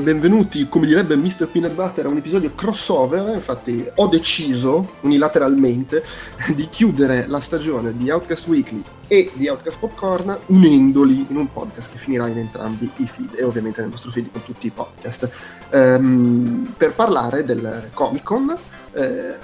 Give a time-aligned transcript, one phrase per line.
[0.00, 1.48] Benvenuti, come direbbe Mr.
[1.48, 3.34] Peanut Butter, a un episodio crossover.
[3.34, 6.04] Infatti ho deciso unilateralmente
[6.54, 11.90] di chiudere la stagione di Outcast Weekly e di Outcast Popcorn unendoli in un podcast
[11.90, 15.30] che finirà in entrambi i feed e ovviamente nel nostro feed con tutti i podcast
[15.70, 18.56] ehm, per parlare del Comic Con
[18.98, 19.38] eh,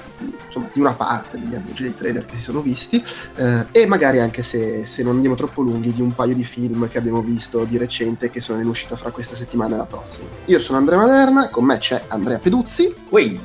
[0.46, 3.02] insomma di una parte degli annunci dei trailer che si sono visti
[3.36, 6.88] eh, e magari anche se, se non andiamo troppo lunghi di un paio di film
[6.88, 10.26] che abbiamo visto di recente che sono in uscita fra questa settimana e la prossima.
[10.46, 12.92] Io sono Andrea Maderna con me c'è Andrea Peduzzi.
[13.10, 13.40] Ui,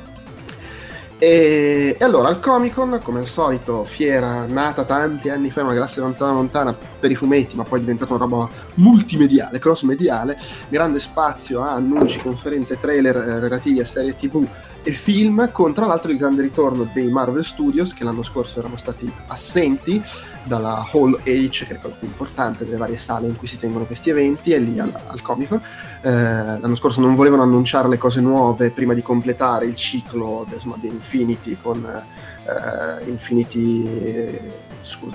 [1.22, 5.66] e, e allora al Comic Con, come al solito, fiera nata tanti anni fa in
[5.66, 9.82] una galassia lontana lontana per i fumetti, ma poi è diventata una roba multimediale, cross
[9.82, 10.38] mediale,
[10.70, 14.46] grande spazio a annunci, conferenze, trailer eh, relativi a serie TV
[14.82, 18.76] e film, con tra l'altro il grande ritorno dei Marvel Studios che l'anno scorso erano
[18.76, 20.02] stati assenti
[20.44, 23.84] dalla Hall H, che è quella più importante delle varie sale in cui si tengono
[23.84, 25.58] questi eventi, e lì al, al Comic.
[26.02, 30.76] Eh, l'anno scorso non volevano annunciare le cose nuove prima di completare il ciclo insomma,
[30.80, 34.38] di Infinity con eh, Infinity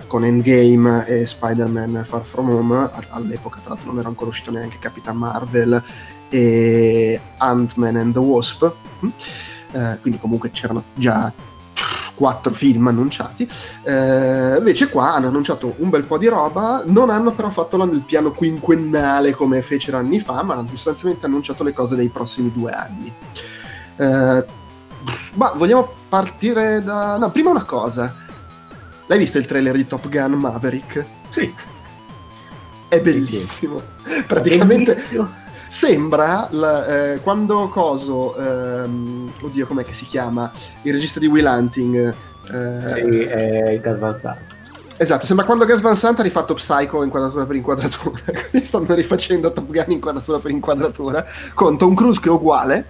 [0.06, 4.78] con Endgame e Spider-Man Far From Home all'epoca tra l'altro non era ancora uscito neanche
[4.80, 5.82] Capitan Marvel
[6.30, 8.72] e Ant-Man and the Wasp
[9.04, 9.10] Mm.
[9.76, 11.32] Eh, quindi comunque c'erano già
[12.16, 13.48] quattro film annunciati.
[13.84, 16.82] Eh, invece qua hanno annunciato un bel po' di roba.
[16.86, 21.64] Non hanno però fatto il piano quinquennale come fecero anni fa ma hanno sostanzialmente annunciato
[21.64, 23.14] le cose dei prossimi due anni.
[23.98, 24.46] Eh,
[25.34, 28.24] ma vogliamo partire da no prima una cosa.
[29.08, 31.06] L'hai visto il trailer di Top Gun Maverick?
[31.30, 31.54] sì,
[32.88, 33.82] è bellissimo.
[34.26, 35.44] Praticamente Bellissimo.
[35.76, 40.50] Sembra la- eh, quando Coso, ehm, oddio, com'è che si chiama?
[40.84, 42.14] Il regista di Will Hunting.
[42.50, 44.38] eh, Sì, è Gas Van Sant.
[44.96, 48.22] Esatto, sembra quando Gas Van Sant ha rifatto Psycho inquadratura per inquadratura.
[48.52, 52.86] Quindi stanno rifacendo Top Gun inquadratura per inquadratura con Tom Cruise che è uguale.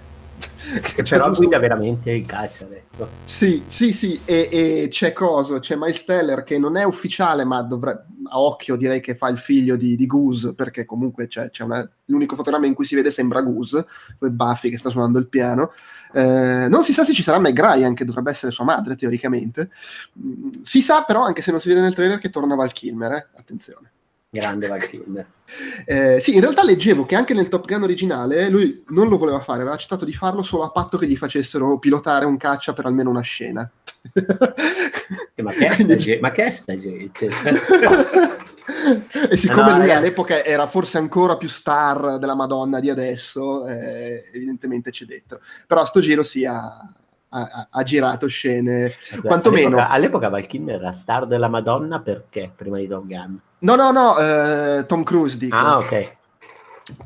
[0.82, 3.08] Che però guida veramente il calcio adesso.
[3.24, 6.04] Sì, sì, sì, e, e c'è Coso, c'è Miles
[6.44, 10.06] che non è ufficiale, ma dovrebbe, a occhio direi che fa il figlio di, di
[10.06, 13.86] Goose, perché comunque c'è, c'è una- l'unico fotogramma in cui si vede sembra Goose,
[14.18, 15.70] poi Buffy che sta suonando il piano.
[16.12, 19.70] Eh, non si sa se ci sarà Meg Ryan, che dovrebbe essere sua madre teoricamente.
[20.18, 23.12] Mm, Si sa però, anche se non si vede nel trailer, che torna Val Kilmer,
[23.12, 23.26] eh?
[23.36, 23.90] attenzione.
[24.36, 25.26] Grande Val Kilmer.
[25.84, 29.38] Eh, sì, in realtà leggevo che anche nel Top Gun originale lui non lo voleva
[29.38, 32.86] fare, aveva accettato di farlo solo a patto che gli facessero pilotare un caccia per
[32.86, 33.70] almeno una scena.
[35.36, 37.28] Ma che è Quindi- sta ge- ma che è sta gente?
[39.30, 39.92] e siccome No, lui eh.
[39.92, 45.40] all'epoca era forse ancora più star della Madonna di adesso, eh, evidentemente cedettero.
[45.68, 46.92] Però a sto giro sì, ha,
[47.28, 48.92] ha- ha girato scene
[49.22, 49.66] Quantomeno.
[49.76, 52.50] All'epoca, all'epoca Val Kilmer era star della Madonna perché?
[52.54, 53.40] Prima di Top Gun.
[53.60, 55.56] No, no, no, eh, Tom Cruise dico.
[55.56, 56.16] Ah, ok.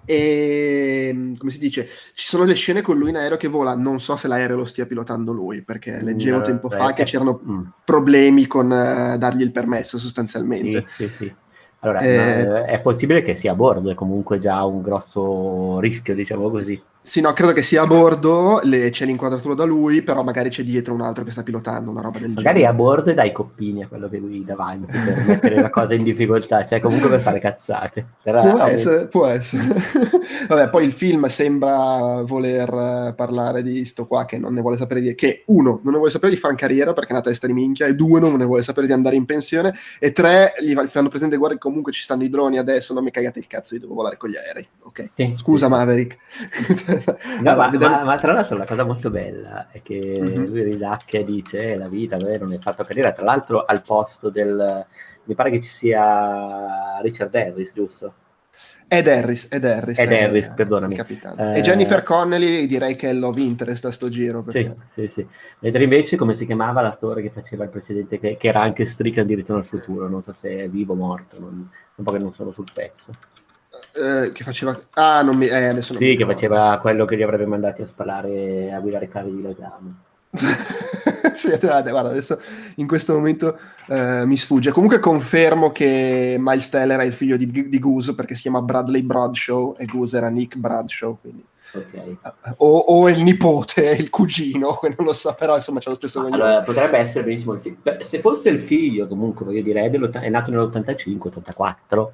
[0.05, 3.75] E come si dice, ci sono le scene con lui in aereo che vola.
[3.75, 7.03] Non so se l'aereo lo stia pilotando lui, perché leggevo Mm, tempo beh, fa che
[7.03, 10.85] eh, c'erano mm, problemi con eh, dargli il permesso sostanzialmente.
[10.89, 11.35] sì, sì, sì.
[11.83, 16.15] Allora, Eh, eh, è possibile che sia a bordo, è comunque già un grosso rischio,
[16.15, 16.81] diciamo così.
[17.03, 20.63] Sì, no, credo che sia a bordo, le- c'è l'inquadratura da lui, però magari c'è
[20.63, 22.75] dietro un altro che sta pilotando, una roba del Magari è a genere.
[22.75, 26.65] bordo e dai coppini a quello che lui davanti per mettere la cosa in difficoltà,
[26.65, 28.07] cioè comunque per fare cazzate.
[28.23, 29.65] Però, Può essere, può essere.
[30.49, 32.69] Vabbè, poi il film sembra voler
[33.09, 35.15] eh, parlare di sto qua che non ne vuole sapere di...
[35.15, 37.87] che uno, non ne vuole sapere di fare carriera perché è una testa di minchia,
[37.87, 41.09] e due, non ne vuole sapere di andare in pensione, e tre, gli fa- fanno
[41.09, 43.81] presente, guarda che comunque ci stanno i droni adesso, non mi cagate il cazzo, io
[43.81, 44.67] devo volare con gli aerei.
[44.83, 45.73] Ok, Sì, scusa sì.
[45.73, 46.17] Maverick.
[47.43, 50.47] No, ma, ma- ma tra l'altro la cosa molto bella è che Mhm.
[50.47, 53.83] lui ridacchia e dice "Eh, la vita beh, non è fatta carriera, tra l'altro al
[53.83, 54.85] posto del...
[55.25, 58.15] mi pare che ci sia Richard Harris, giusto?
[58.93, 59.99] Ed Harris, Ed Harris.
[59.99, 60.97] Ed è- Harris, è perdonami.
[60.97, 64.45] Eh, E Jennifer Connelly direi che è love interest a sto giro.
[64.49, 64.77] Sì, Perché...
[64.89, 65.27] sì, sì.
[65.61, 69.29] Mentre invece come si chiamava l'attore che faceva il precedente, che, che era anche Strickland
[69.29, 72.19] di Ritorno al Futuro, non so se è vivo o morto, non- un po' che
[72.19, 73.13] non sono sul pezzo.
[73.93, 74.79] Eh, che faceva...
[74.95, 75.47] Ah, non mi...
[75.47, 76.33] Eh, adesso non mi Sì, che ricordo.
[76.33, 79.95] faceva quello che li avrebbe mandati a spalare, a guidare cavi di legame.
[81.37, 82.39] sì, guarda, adesso
[82.77, 83.59] in questo momento
[83.89, 84.71] eh, mi sfugge.
[84.71, 89.03] Comunque confermo che Miles Teller è il figlio di, di Goose perché si chiama Bradley
[89.03, 92.17] Bradshaw e Goose era Nick Bradshaw, quindi Ok.
[92.57, 96.21] o, o è il nipote, il cugino, non lo so, però insomma c'è lo stesso
[96.21, 96.43] cognome.
[96.43, 97.77] Allora, potrebbe essere benissimo il figlio.
[98.01, 102.13] Se fosse il figlio, comunque, voglio dire, è, è nato nell'85, 84.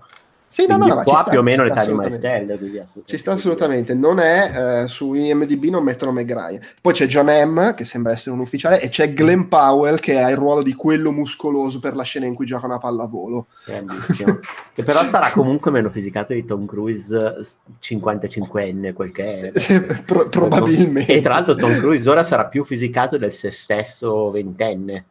[0.56, 2.58] Sì, no, no, no, qua sta, più o meno l'età di assolutamente.
[3.04, 6.58] Ci sta assolutamente, non è eh, su IMDb non mettono Ryan.
[6.80, 10.30] Poi c'è John M, che sembra essere un ufficiale, e c'è Glenn Powell, che ha
[10.30, 13.48] il ruolo di quello muscoloso per la scena in cui giocano a pallavolo.
[13.66, 14.38] Grandissimo.
[14.72, 17.44] che però sarà comunque meno fisicato di Tom Cruise eh,
[17.82, 20.00] 55enne, quel che è.
[20.06, 21.12] Pro- probabilmente.
[21.12, 25.04] E tra l'altro Tom Cruise ora sarà più fisicato del se stesso ventenne.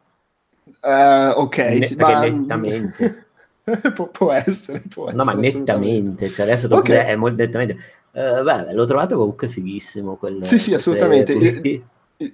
[0.82, 3.25] Eh, ok, Ne- ma- nettamente.
[3.94, 6.30] Pu- può essere, può No, ma essere, nettamente.
[6.30, 6.84] Cioè adesso Tom Ok.
[6.84, 7.76] Cruise è molto nettamente.
[8.12, 10.16] Eh, beh, l'ho trovato comunque fighissimo.
[10.16, 11.34] Quel, Sì, sì, assolutamente.
[11.34, 11.84] quelle- sì.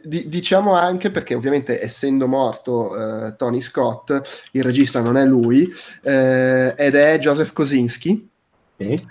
[0.05, 5.69] Di- diciamo anche perché ovviamente essendo morto eh, Tony Scott, il regista non è lui,
[6.03, 8.29] eh, ed è Joseph Kosinski,
[8.77, 9.07] Sì.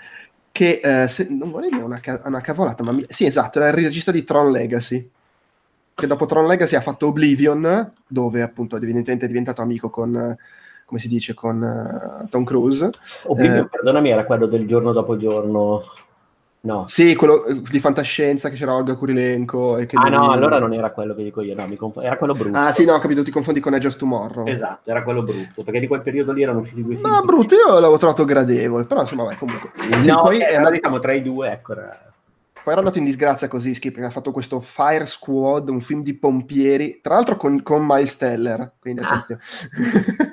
[0.50, 3.67] che eh, se- non vorrei dire una, ca- una cavolata, ma mi- sì, esatto, era
[3.67, 5.09] il regista di Tron Legacy.
[5.94, 10.38] Che dopo Tron Legacy ha fatto Oblivion, dove appunto evidentemente è diventato amico con,
[10.91, 12.89] come si dice, con eh, Tom Cruise.
[13.23, 13.67] Oblivion, Eh.
[13.69, 15.83] perdonami, era quello del giorno dopo giorno.
[16.63, 16.83] No.
[16.89, 19.77] Sì, quello eh, di fantascienza che c'era Olga Kurilenko.
[19.77, 22.17] E che Ah no, allora non era quello che dico io, no, mi conf- era
[22.17, 22.57] quello brutto.
[22.57, 24.45] Ah sì, no, ho capito, ti confondi con Edge of Tomorrow.
[24.45, 27.09] Esatto, era quello brutto, perché di quel periodo lì erano usciti due film.
[27.09, 29.71] Ma brutto, io l'avevo trovato gradevole, però insomma, vai, comunque.
[30.01, 32.05] Sì, No, poi, è però andato, diciamo tra i due, ecco, era-
[32.63, 36.13] poi era andato in disgrazia così, Skip, ha fatto questo Fire Squad, un film di
[36.15, 39.25] pompieri, tra l'altro con, con Miles Teller, quindi Ah.
[39.27, 39.41] attenzione.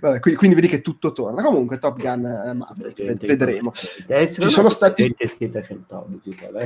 [0.00, 1.42] Vabbè, qui- quindi vedi che tutto torna.
[1.42, 3.72] Comunque, Top Gun, eh, Maverick, ved- vedremo.
[4.06, 5.14] Eh, Ci sono stati-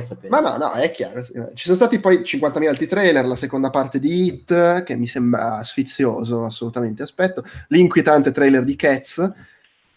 [0.01, 0.29] sapere.
[0.29, 1.23] Ma no, no, è chiaro.
[1.23, 1.33] sì.
[1.53, 5.61] Ci sono stati poi 50.000 altri trailer, la seconda parte di Hit, che mi sembra
[5.63, 9.31] sfizioso, assolutamente aspetto, l'inquietante trailer di Cats,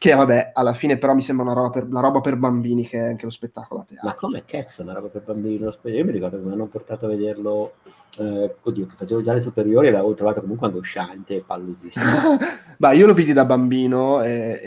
[0.00, 2.98] che vabbè, alla fine però mi sembra una roba per, la roba per bambini che
[2.98, 4.14] è anche lo spettacolo a Ma teatro.
[4.14, 5.58] come cazzo, una roba per bambini?
[5.58, 7.74] lo spe- Io mi ricordo che mi hanno portato a vederlo,
[8.18, 12.22] eh, oddio, che facevo già le superiori e l'avevo trovato comunque angosciante e pallosissimo.
[12.78, 14.60] Beh, io lo vidi da bambino e,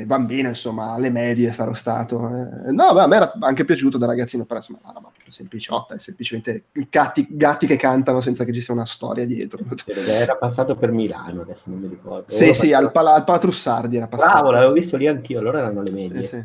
[0.00, 2.28] e bambino, insomma, alle medie sarò stato.
[2.28, 2.70] eh.
[2.70, 5.98] No, beh, a me era anche piaciuto da ragazzino, però insomma, una roba sempliciotta, è
[5.98, 9.58] semplicemente gatti, gatti che cantano senza che ci sia una storia dietro.
[10.06, 12.32] Era passato per Milano, adesso non mi ricordo.
[12.32, 14.32] Sì, sì, al, Pala, al Palatrussardi era passato.
[14.32, 16.24] Bravo, l'avevo visto lì anch'io, allora erano le Sì, medie.
[16.24, 16.44] sì.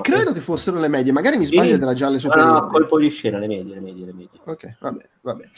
[0.00, 1.82] Credo che fossero le medie, magari mi sbaglio Sì.
[1.82, 4.40] era già alle No, no, colpo di scena, le medie, le medie, le medie.
[4.44, 5.50] Ok, va bene, va bene.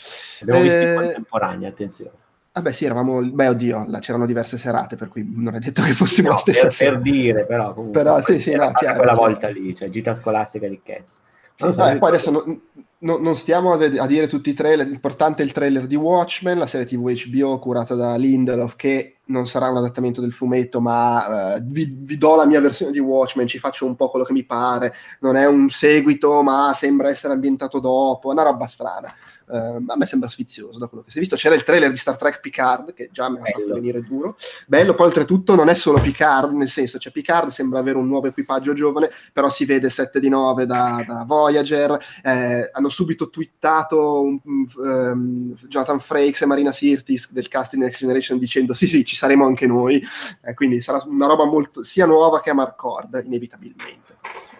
[0.42, 2.10] Abbiamo visto Eh, in contemporanea, attenzione.
[2.52, 3.22] Vabbè, sì, eravamo...
[3.22, 6.40] Beh, oddio, là c'erano diverse serate, per cui non è detto che fossimo No, la
[6.40, 6.90] stessa per, sera.
[6.90, 9.14] per dire, però, comunque, Però, sì, sì, no, chiaro, quella chiaro.
[9.14, 11.18] volta lì, cioè gita scolastica di cazzo.
[11.60, 12.60] Sì, mi poi adesso non,
[12.98, 15.94] non- non stiamo a, ved- a dire tutti i trailer, l'importante è il trailer di
[15.94, 20.80] Watchmen, la serie TV HBO curata da Lindelof, che non sarà un adattamento del fumetto,
[20.80, 24.24] ma eh, vi, vi do la mia versione di Watchmen, ci faccio un po' quello
[24.24, 28.66] che mi pare, non è un seguito, ma sembra essere ambientato dopo, è una roba
[28.66, 29.12] strana.
[29.52, 31.36] Eh, a me sembra sfizioso da quello che si è visto.
[31.36, 34.36] C'era il trailer di Star Trek Picard, che già mi ha fatto venire duro.
[34.66, 38.26] Bello, poi oltretutto non è solo Picard, nel senso, cioè Picard sembra avere un nuovo
[38.28, 44.22] equipaggio giovane, però si vede 7 di 9 da, da Voyager, eh, hanno subito twittato
[44.22, 44.40] un-
[44.84, 49.16] ehm, Jonathan Frakes e Marina Sirtis del cast di Next Generation dicendo sì sì ci
[49.16, 50.02] saremo anche noi,
[50.42, 54.16] Eh, quindi sarà una roba molto sia nuova che a Marcord, inevitabilmente.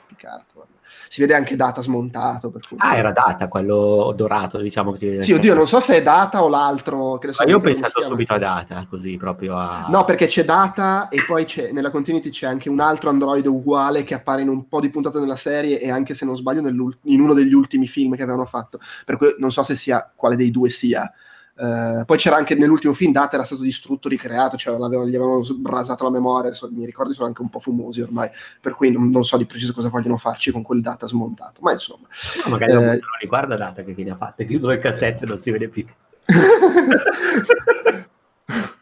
[0.06, 0.72] Picard, guarda.
[1.12, 2.52] Si vede anche data smontato.
[2.52, 2.76] Cui...
[2.76, 5.20] Ah, era data, quello dorato, diciamo così.
[5.24, 7.18] Sì, oddio, non so se è data o l'altro.
[7.18, 9.88] Che adesso Ma io ho pensato subito a data, così proprio a...
[9.88, 14.04] No, perché c'è data e poi c'è, nella continuity c'è anche un altro androide uguale
[14.04, 16.60] che appare in un po' di puntate nella serie e anche se non sbaglio
[17.02, 18.78] in uno degli ultimi film che avevano fatto.
[19.04, 21.12] Per cui non so se sia quale dei due sia.
[21.60, 26.04] Eh, poi c'era anche nell'ultimo film Data era stato distrutto, ricreato, cioè gli avevano rasato
[26.04, 29.24] la memoria, so- i ricordi sono anche un po' fumosi ormai, per cui non, non
[29.24, 32.06] so di preciso cosa vogliono farci con quel Data smontato, ma insomma.
[32.44, 35.38] No, magari non Eh, non riguarda data che ha fatto, chiudono il cassetto e non
[35.38, 35.84] si vede più.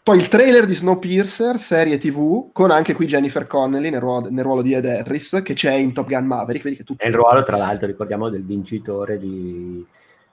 [0.01, 4.45] Poi il trailer di Snowpiercer, serie TV, con anche qui Jennifer Connelly nel ruolo, nel
[4.45, 6.65] ruolo di Ed Harris, che c'è in Top Gun Maverick.
[6.65, 9.85] Vedi che tutto È il ruolo, tra l'altro, ricordiamo, del vincitore di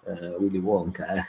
[0.05, 1.25] eh, Willy Wonka, eh.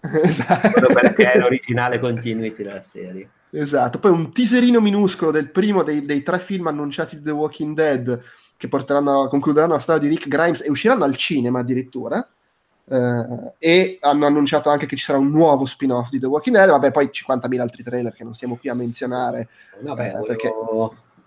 [0.00, 0.86] Esatto.
[0.92, 3.30] Perché è l'originale continuity della serie.
[3.50, 3.98] Esatto.
[3.98, 8.20] Poi un teaserino minuscolo del primo dei, dei tre film annunciati di The Walking Dead
[8.56, 12.26] che porteranno, concluderanno la storia di Rick Grimes e usciranno al cinema addirittura.
[12.90, 16.68] Eh, e hanno annunciato anche che ci sarà un nuovo spin-off di The Walking Dead.
[16.70, 19.48] Vabbè, poi 50.000 altri trailer che non stiamo qui a menzionare.
[19.80, 20.52] Vabbè, Eh, volevo perché-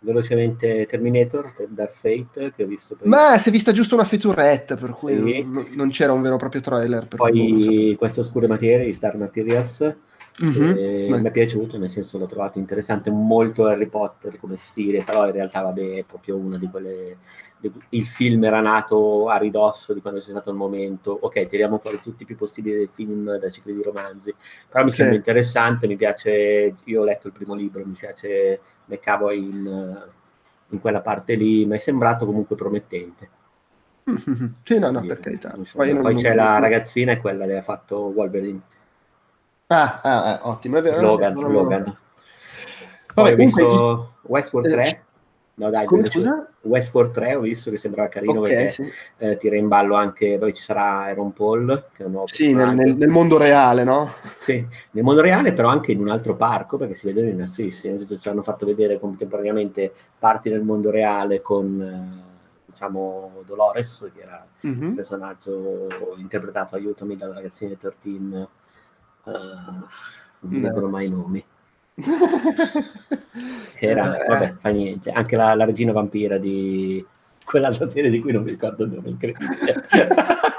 [0.03, 3.07] velocemente Terminator, Dark Fate, che ho visto poi.
[3.07, 5.43] Ma si è vista giusto una featurette, per cui Sì.
[5.43, 7.07] non, non c'era un vero e proprio trailer.
[7.09, 7.15] so.
[7.17, 9.95] Poi queste oscure materie di Star Materials,
[10.39, 11.21] Beh.
[11.21, 15.33] mi è piaciuto, nel senso l'ho trovato interessante, molto Harry Potter come stile, però in
[15.33, 17.17] realtà vabbè è proprio una di quelle...
[17.89, 21.99] il film era nato a ridosso di quando c'è stato il momento, ok, tiriamo fuori
[22.01, 24.33] tutti i più possibili dei film da cicli di romanzi,
[24.69, 24.97] però mi Sì.
[24.97, 30.07] sembra interessante, mi piace, io ho letto il primo libro, mi piace McAvoy in,
[30.69, 33.29] in quella parte lì, mi è sembrato comunque promettente.
[34.05, 34.53] Mhm.
[34.63, 35.53] Sì, no, no, Quindi, per carità.
[35.73, 38.61] Poi Poi, c'è la ragazzina e quella che ha fatto Wolverine,
[39.73, 40.99] Ah, ah, ah, ottimo, è vero.
[40.99, 41.83] Logan, non- non- Logan.
[41.83, 41.95] Poi
[43.13, 45.03] Vabbè, ho visto Westworld eh, 3.
[45.53, 46.09] No, dai, come?
[46.61, 48.91] Westworld 3 ho visto che sembrava carino Ok, perché sì.
[49.17, 52.53] eh, tira in ballo anche, poi ci sarà Aaron Paul, che è un nuovo Sì,
[52.53, 54.11] nel, nel- nel mondo reale, no?
[54.39, 57.87] Sì, nel mondo reale, però anche in un altro parco, perché si vedono i nazisti,
[57.87, 64.11] nel senso ci hanno fatto vedere contemporaneamente parti del mondo reale con, eh, diciamo, Dolores,
[64.13, 64.95] che era il Mhm.
[64.95, 65.87] personaggio
[66.17, 68.47] interpretato, aiutami, dalla ragazzina di 13,
[69.25, 70.67] eh, non mi No.
[70.67, 71.43] ricordo mai nomi.
[73.79, 75.11] Era, Eh, vabbè, fa niente.
[75.11, 77.05] Anche la, la regina vampira di
[77.43, 79.85] quell'altra serie di cui non mi ricordo il nome, incredibile.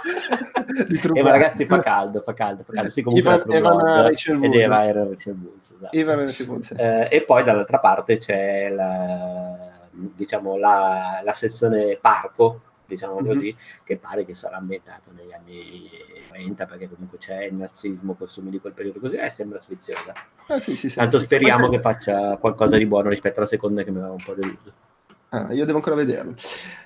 [1.12, 2.88] Eh, ma ragazzi, fa caldo, fa caldo, fa caldo.
[2.88, 4.54] Sì, comunque Ivan- Evan Rachel ed Wood.
[4.54, 5.98] Eva era Rachel Woods, esatto.
[5.98, 6.72] Ivan Rachel Wood.
[6.76, 9.54] Eh, e poi dall'altra parte c'è la,
[9.90, 13.26] diciamo, la, la sezione parco, diciamo Mhm.
[13.26, 15.88] così, che pare che sarà ambientata negli anni
[16.30, 20.12] 30, perché comunque c'è il nazismo, costumi di quel periodo così, e sembra sfiziosa.
[20.48, 20.88] Ah, sì, sì.
[20.92, 21.24] Tanto Sì.
[21.24, 24.72] speriamo che faccia qualcosa di buono rispetto alla seconda che mi aveva un po' deluso.
[25.30, 26.34] Ah, io devo ancora vederlo.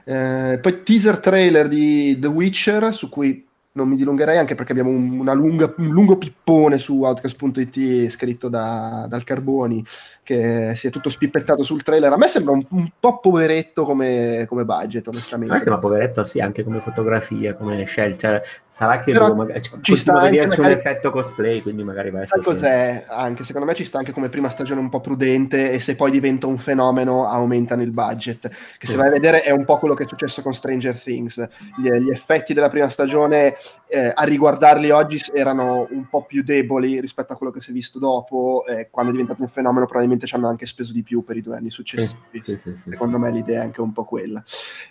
[0.05, 4.91] Eh, poi teaser trailer di The Witcher, su cui non mi dilungherei anche perché abbiamo
[4.91, 9.85] un, una lunga- un lungo pippone su Outcast.it scritto da, dal Carboni
[10.27, 12.13] che si è tutto spippettato sul trailer.
[12.13, 15.71] A me sembra un, un po' poveretto come, come budget, onestamente.
[15.71, 18.43] Ma poveretto, sì, anche come fotografia, come scelta.
[18.69, 22.19] Sarà che Però boh, magari, ci sta anche magari- un effetto cosplay, quindi magari va
[22.19, 23.05] a essere cos'è?
[23.09, 26.11] Anche secondo me ci sta anche come prima stagione un po' prudente e se poi
[26.11, 28.49] diventa un fenomeno aumentano il budget.
[28.49, 28.97] Che se Sì.
[28.97, 31.47] vai a vedere è un po' quello che è successo con Stranger Things.
[31.81, 33.55] Gli, gli effetti della prima stagione
[33.87, 37.73] eh, a riguardarli oggi erano un po' più deboli rispetto a quello che si è
[37.73, 38.65] visto dopo.
[38.67, 41.43] eh, quando è diventato un fenomeno probabilmente ci hanno anche speso di più per i
[41.43, 42.41] due anni successivi.
[42.43, 42.75] Sì, sì.
[42.89, 44.43] Secondo me l'idea è anche un po' quella.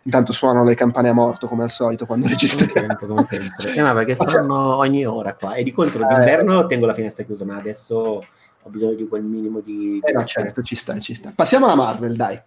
[0.03, 2.87] Intanto suonano le campane a morto come al solito quando Come registriamo.
[2.89, 3.73] sempre, come sempre.
[3.73, 5.55] Eh, ma perché c'è- saranno ogni ora qua.
[5.55, 6.13] E di contro, Eh.
[6.13, 7.95] d'inverno tengo la finestra chiusa, ma adesso
[8.61, 9.99] ho bisogno di quel minimo di...
[10.03, 11.31] Eh no, certo, ci sta, ci sta.
[11.33, 12.39] Passiamo alla Marvel, dai.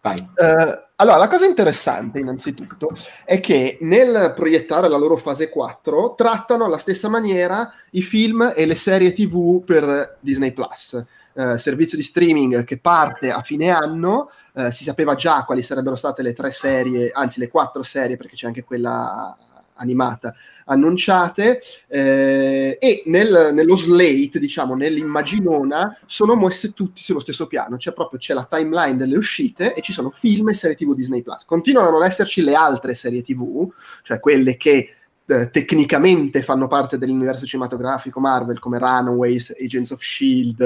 [0.00, 0.16] Vai.
[0.16, 2.88] Eh, allora, la cosa interessante innanzitutto
[3.24, 8.64] è che nel proiettare la loro fase 4 trattano alla stessa maniera i film e
[8.64, 11.04] le serie TV per Disney Plus.
[11.34, 15.96] Eh, servizio di streaming che parte a fine anno, eh, si sapeva già quali sarebbero
[15.96, 19.36] state le tre serie, anzi le quattro serie, perché c'è anche quella
[19.78, 20.34] animata
[20.66, 27.92] annunciate eh, e nel- nello slate, diciamo, nell'immaginona sono messe tutti sullo stesso piano, c'è
[27.92, 31.44] proprio c'è la timeline delle uscite e ci sono film e serie TV Disney Plus.
[31.44, 34.92] Continuano a non esserci le altre serie TV, cioè quelle che
[35.28, 40.60] eh, tecnicamente fanno parte dell'universo cinematografico Marvel come Runaways, Agents of Shield,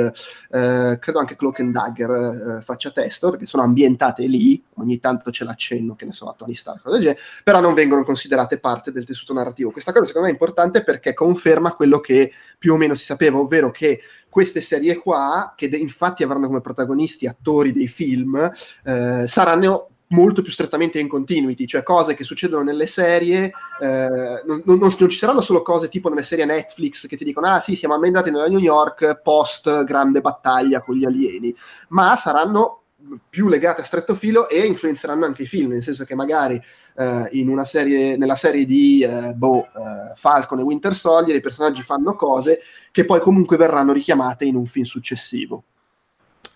[0.51, 5.31] eh, credo anche Cloak and Dagger eh, faccia testo, perché sono ambientate lì, ogni tanto
[5.31, 8.59] c'è l'accenno, che ne so, a Tony Stark, cose del genere, però non vengono considerate
[8.59, 9.73] parte del tessuto narrativo.
[9.73, 13.39] Questa cosa secondo me è importante perché conferma quello che più o meno si sapeva,
[13.39, 18.51] ovvero che queste serie qua, che de- infatti avranno come protagonisti attori dei film,
[18.85, 24.63] eh, saranno molto più strettamente in continuity, cioè cose che succedono nelle serie, eh, non,
[24.65, 27.77] non- non ci saranno solo cose tipo nelle serie Netflix che ti dicono ah sì
[27.77, 31.55] siamo ambientati nella New York post grande battaglia con gli alieni,
[31.89, 32.83] ma saranno
[33.29, 36.61] più legate a stretto filo e influenzeranno anche i film, nel senso che magari
[36.97, 42.15] eh, serie, nella serie di eh, boh, eh, Falcon e Winter Soldier i personaggi fanno
[42.15, 45.65] cose che poi comunque verranno richiamate in un film successivo.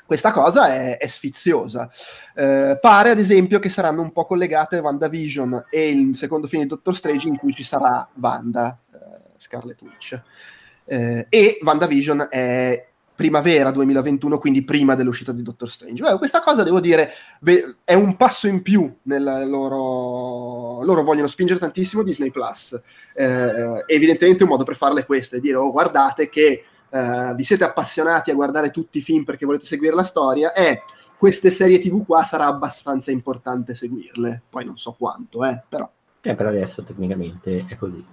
[0.07, 1.91] Questa cosa è, è sfiziosa.
[2.35, 6.69] Eh, pare ad esempio che saranno un po' collegate WandaVision e il secondo film di
[6.69, 8.99] Doctor Strange in cui ci sarà Wanda, eh,
[9.37, 10.21] Scarlet Witch.
[10.85, 12.87] Eh, e WandaVision è
[13.17, 16.03] primavera 2021, quindi prima dell'uscita di Doctor Strange.
[16.03, 17.11] Beh, questa cosa, devo dire,
[17.83, 20.85] è un passo in più nel loro...
[20.85, 22.31] Loro vogliono spingere tantissimo Disney+.
[22.31, 22.79] Plus.
[23.15, 27.65] Eh, evidentemente un modo per farle questo, è dire, oh, guardate che eh, vi siete
[27.65, 30.83] appassionati a guardare tutti i film perché volete seguire la storia, e
[31.17, 34.43] queste serie TV qua sarà abbastanza importante seguirle.
[34.49, 35.89] Poi non so quanto, eh, però.
[36.21, 38.05] Eh, per adesso tecnicamente è così.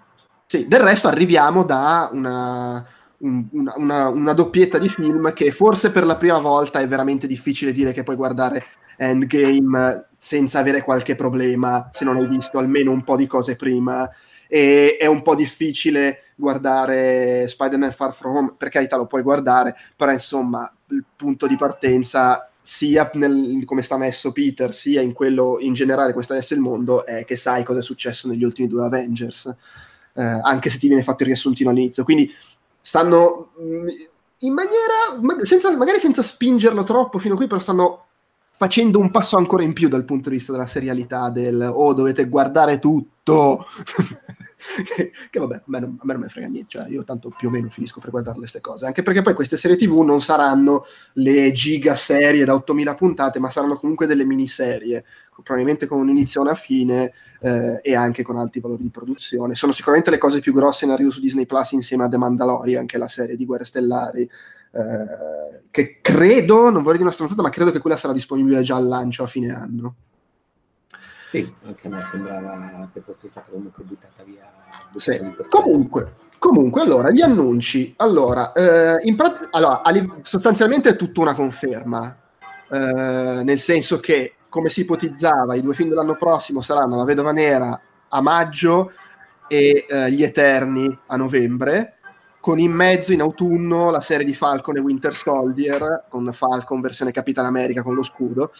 [0.45, 2.85] Sì, del resto arriviamo da una,
[3.19, 7.25] un- una, una- una doppietta di film che forse per la prima volta è veramente
[7.27, 8.63] difficile dire che puoi guardare
[8.97, 14.07] Endgame senza avere qualche problema se non hai visto almeno un po' di cose prima
[14.47, 19.75] e è un po' difficile guardare Spider-Man Far From Home, per carità lo puoi guardare,
[19.95, 25.57] però insomma il punto di partenza sia nel, come sta messo Peter, sia in quello
[25.59, 28.67] in generale come sta messo il mondo, è che sai cosa è successo negli ultimi
[28.67, 29.53] due Avengers,
[30.13, 32.03] eh, anche se ti viene fatto il riassuntino all'inizio.
[32.03, 32.31] Quindi
[32.79, 33.87] stanno mh,
[34.39, 38.05] in maniera, ma- senza- magari senza spingerlo troppo fino a qui, però stanno
[38.55, 42.29] facendo un passo ancora in più dal punto di vista della serialità del oh dovete
[42.29, 43.65] guardare tutto
[45.29, 47.47] che, vabbè a me, non, a me non me frega niente cioè io tanto più
[47.47, 50.83] o meno finisco per guardare queste cose anche perché poi queste serie tv non saranno
[51.13, 55.03] le giga serie da 8000 puntate ma saranno comunque delle miniserie
[55.43, 59.55] probabilmente con un inizio e una fine eh, e anche con alti valori di produzione
[59.55, 62.85] sono sicuramente le cose più grosse in arrivo su Disney Plus insieme a The Mandalorian
[62.85, 64.29] che è la serie di Guerre Stellari
[64.75, 68.75] eh, che credo, non vorrei dire una stronzata, ma credo che quella sarà disponibile già
[68.75, 69.95] al lancio a fine anno.
[71.33, 74.47] Sì, anche a me sembrava che fosse stata comunque buttata via.
[74.97, 75.17] Sì.
[75.17, 77.91] buttata per Comunque, comunque, allora, gli annunci.
[77.97, 79.81] Allora, eh, in prat- allora,
[80.21, 82.15] sostanzialmente è tutta una conferma,
[82.69, 87.31] eh, nel senso che, come si ipotizzava, i due film dell'anno prossimo saranno La Vedova
[87.31, 88.91] Nera a maggio
[89.47, 91.97] e eh, Gli Eterni a novembre,
[92.43, 97.13] con in mezzo in autunno la serie di Falcon e Winter Soldier, con Falcon versione
[97.13, 98.51] Capitan America con lo scudo,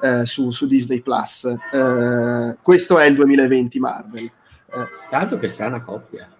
[0.00, 1.46] eh, su, su Disney Plus.
[1.72, 4.24] Eh, questo è il 2020 Marvel.
[4.26, 6.32] Eh, Tanto che strana coppia.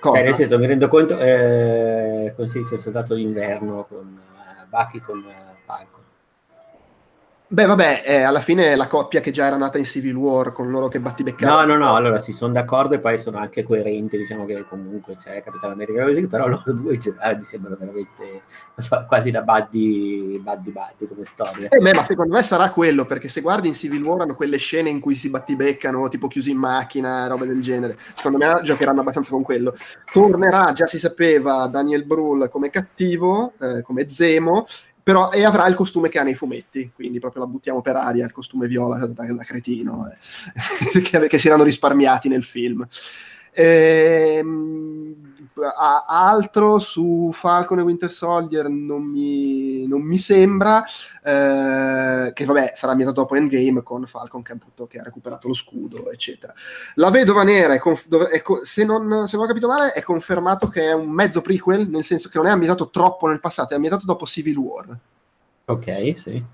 [0.00, 4.66] Eh, nel senso, mi rendo conto, eh, come si dice, il soldato d'inverno con eh,
[4.68, 5.53] Bucky con eh.
[7.46, 10.50] Beh, vabbè, eh, alla fine è la coppia che già era nata in Civil War
[10.52, 11.60] con loro che battibeccavano.
[11.60, 15.16] No, no, no, allora si sono d'accordo e poi sono anche coerenti, diciamo che comunque
[15.16, 18.42] c'è Capitano America così, però loro due in generale mi sembrano veramente
[18.76, 21.68] so, quasi da buddy, buddy, buddy come storia.
[21.68, 24.56] Eh, beh, ma secondo me sarà quello, perché se guardi in Civil War hanno quelle
[24.56, 27.98] scene in cui si battibeccano, tipo chiusi in macchina, robe del genere.
[28.14, 29.74] Secondo me giocheranno abbastanza con quello.
[30.10, 34.64] Tornerà, già si sapeva, Daniel Brühl come cattivo, eh, come Zemo,
[35.04, 38.24] però e avrà il costume che ha nei fumetti, quindi proprio la buttiamo per aria,
[38.24, 42.84] il costume viola da, da cretino, eh, che, che si erano risparmiati nel film.
[43.52, 50.84] Ehm, a- altro su Falcon e Winter Soldier non mi, non mi sembra
[51.22, 55.54] eh, che vabbè sarà ambientato dopo Endgame con Falcon che, appunto, che ha recuperato lo
[55.54, 56.52] scudo eccetera
[56.96, 60.02] la vedova nera è conf- è co- se, non, se non ho capito male è
[60.02, 63.72] confermato che è un mezzo prequel nel senso che non è ambientato troppo nel passato
[63.72, 64.98] è ambientato dopo Civil War
[65.66, 66.44] Ok, sì.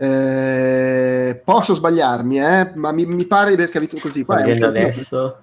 [0.00, 2.72] Eh, posso sbagliarmi eh?
[2.76, 5.42] ma mi, mi pare di aver capito così Qua adesso.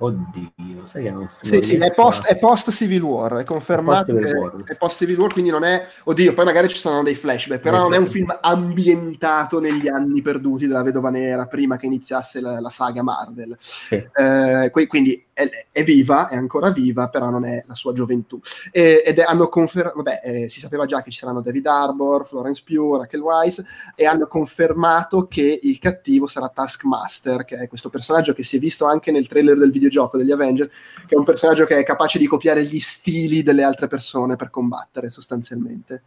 [0.00, 1.44] Oddio, sai che non so.
[1.44, 4.98] Sì, sì, è post, è post Civil War, è confermato È post che è post
[4.98, 5.84] Civil War, quindi non è...
[6.04, 10.22] Oddio, poi magari ci saranno dei flashback, però non è un film ambientato negli anni
[10.22, 13.58] perduti della Vedova Nera, prima che iniziasse la, la saga Marvel.
[13.90, 18.40] Eh, que- quindi è, è viva, è ancora viva, però non è la sua gioventù.
[18.72, 22.26] E- ed è- hanno confermato, vabbè, eh, si sapeva già che ci saranno David Arbor,
[22.26, 23.62] Florence Pugh, Raquel Weiss,
[23.94, 28.58] e hanno confermato che il cattivo sarà Taskmaster, che è questo personaggio che si è
[28.58, 30.70] visto anche nel trailer del videogioco degli Avengers,
[31.06, 34.50] che è un personaggio che è capace di copiare gli stili delle altre persone per
[34.50, 36.02] combattere sostanzialmente.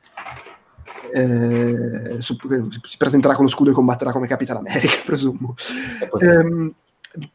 [1.13, 2.35] Eh, su-
[2.81, 5.55] si presenterà con lo scudo e combatterà come Capitan America, presumo.
[6.19, 6.73] Ehm,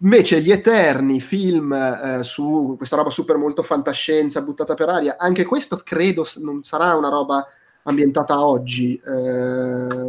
[0.01, 5.45] invece gli Eterni, film eh, su questa roba super molto fantascienza buttata per aria, anche
[5.45, 7.47] questo credo non sarà una roba
[7.83, 10.05] ambientata oggi, eh,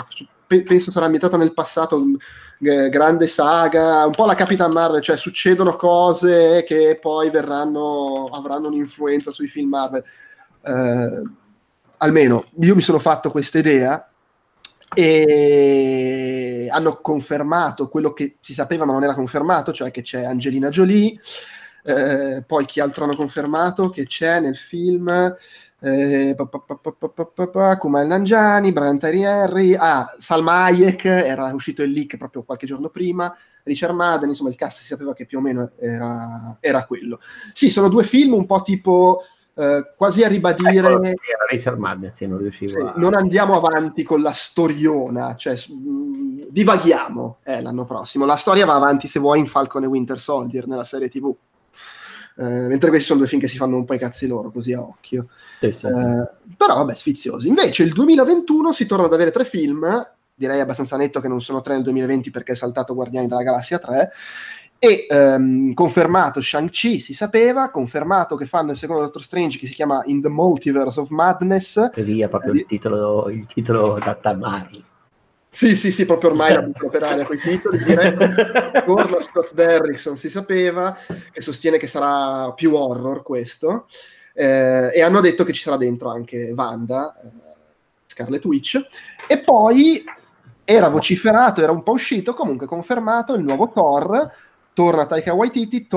[0.48, 2.04] pe- penso sarà ambientata nel passato,
[2.60, 8.68] eh, grande saga, un po' la Capitan Marvel, cioè succedono cose che poi verranno, avranno
[8.68, 10.04] un'influenza sui film Marvel.
[10.62, 11.22] Eh,
[12.00, 14.12] almeno io mi sono fatto questa idea
[14.96, 20.70] e hanno confermato quello che si sapeva ma non era confermato, cioè che c'è Angelina
[20.70, 21.20] Jolie,
[21.84, 25.36] eh, poi chi altro hanno confermato che c'è nel film
[25.80, 26.36] eh,
[27.78, 32.90] Kumail Nangiani, Brian Terry Henry, ah, Salma Hayek, era uscito il leak proprio qualche giorno
[32.90, 37.20] prima, Richard Madden, insomma il cast si sapeva che più o meno era quello.
[37.54, 39.24] Sì, sono due film un po' tipo
[39.58, 40.88] eh, quasi a ribadire...
[40.88, 42.94] Ecco, Richard Madden, sì, non riuscivo Sì, a...
[42.98, 48.26] non andiamo avanti con la storiona, cioè mh, divaghiamo eh, l'anno prossimo.
[48.26, 51.34] La storia va avanti se vuoi in Falcon e Winter Soldier nella serie TV.
[52.40, 54.74] Eh, mentre questi sono due film che si fanno un po' i cazzi loro, così
[54.74, 55.30] a occhio.
[55.60, 55.88] Sì, sì.
[55.88, 57.48] Eh, però vabbè, sfiziosi.
[57.48, 59.86] Invece il 2021 si torna ad avere tre film,
[60.36, 63.80] direi abbastanza netto che non sono tre nel 2020 perché è saltato Guardiani della Galassia
[63.80, 64.12] 3,
[64.80, 69.74] E ehm, confermato Shang-Chi, si sapeva, confermato che fanno il secondo Doctor Strange che si
[69.74, 71.90] chiama In the Multiverse of Madness.
[71.94, 74.86] E via proprio Eh, il titolo, il titolo da tamarli.
[75.50, 77.84] Sì, sì, sì, proprio ormai la butto per aria quei titoli.
[77.84, 78.16] Direi
[78.86, 80.96] torna Scott Derrickson, si sapeva,
[81.32, 83.88] che sostiene che sarà più horror questo.
[84.34, 87.32] Eh, e hanno detto che ci sarà dentro anche Wanda, eh,
[88.06, 88.80] Scarlet Witch.
[89.26, 90.04] E poi
[90.64, 94.32] era vociferato, era un po' uscito, comunque confermato il nuovo Thor.
[94.78, 95.88] Torna Taika Waititi,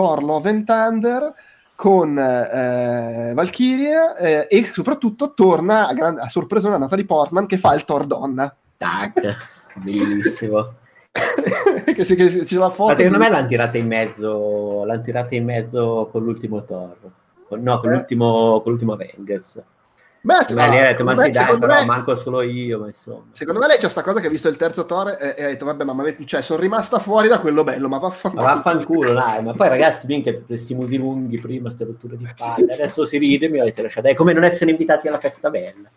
[0.46, 1.34] and Thunder
[1.74, 7.74] con eh, Valkyrie eh, e soprattutto torna a, gran- a sorpresa Natalie Portman che fa
[7.74, 8.56] il Thor donna.
[8.78, 9.36] Tac,
[9.84, 10.76] bellissimo.
[11.94, 15.34] che, se, che se- la foto Ma secondo me l'hanno tirata in mezzo, l'hanno tirata
[15.34, 16.96] in mezzo con l'ultimo Thor.
[17.58, 17.96] No, con Eh?
[17.96, 19.62] l'ultimo, con l'ultimo Avengers.
[20.22, 22.88] Beh, Beh, lì ha detto, ma sì, dai, secondo, però me, manco solo io, ma
[22.88, 23.24] insomma.
[23.32, 25.46] secondo me lei c'è sta cosa che ha visto il terzo Thor e, e ha
[25.48, 29.12] detto vabbè ma m'avete- cioè, sono rimasta fuori da quello bello ma Ma vaffanculo vaffanculo,
[29.14, 33.06] dai, ma poi ragazzi, minchia, tutti questi musi lunghi prima, ste rotture di palle, adesso
[33.06, 34.08] si ride e mi avete lasciato.
[34.08, 35.88] È come non essere invitati alla festa bella.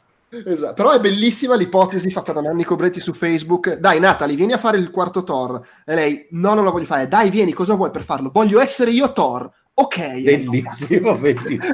[0.46, 0.74] Esatto.
[0.74, 4.78] però è bellissima l'ipotesi fatta da Nanni Cobretti su Facebook dai Natalie vieni a fare
[4.78, 8.04] il quarto Thor e lei no non lo voglio fare dai vieni cosa vuoi per
[8.04, 11.74] farlo voglio essere io Thor ok Bellissimo, bellissimo.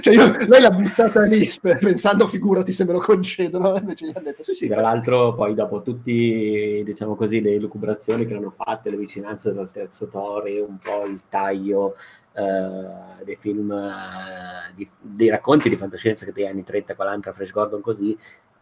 [0.00, 4.20] cioè io, lei l'ha buttata lì pensando figurati se me lo concedono invece gli ha
[4.20, 8.90] detto sì sì Tra l'altro, poi dopo tutti, diciamo così, le lucubrazioni che hanno fatte,
[8.90, 11.96] le vicinanze del terzo Thor e un po' il taglio
[12.32, 17.80] eh, dei film, eh, di- dei racconti di fantascienza che degli anni 30-40, Flash Gordon
[17.80, 18.16] così,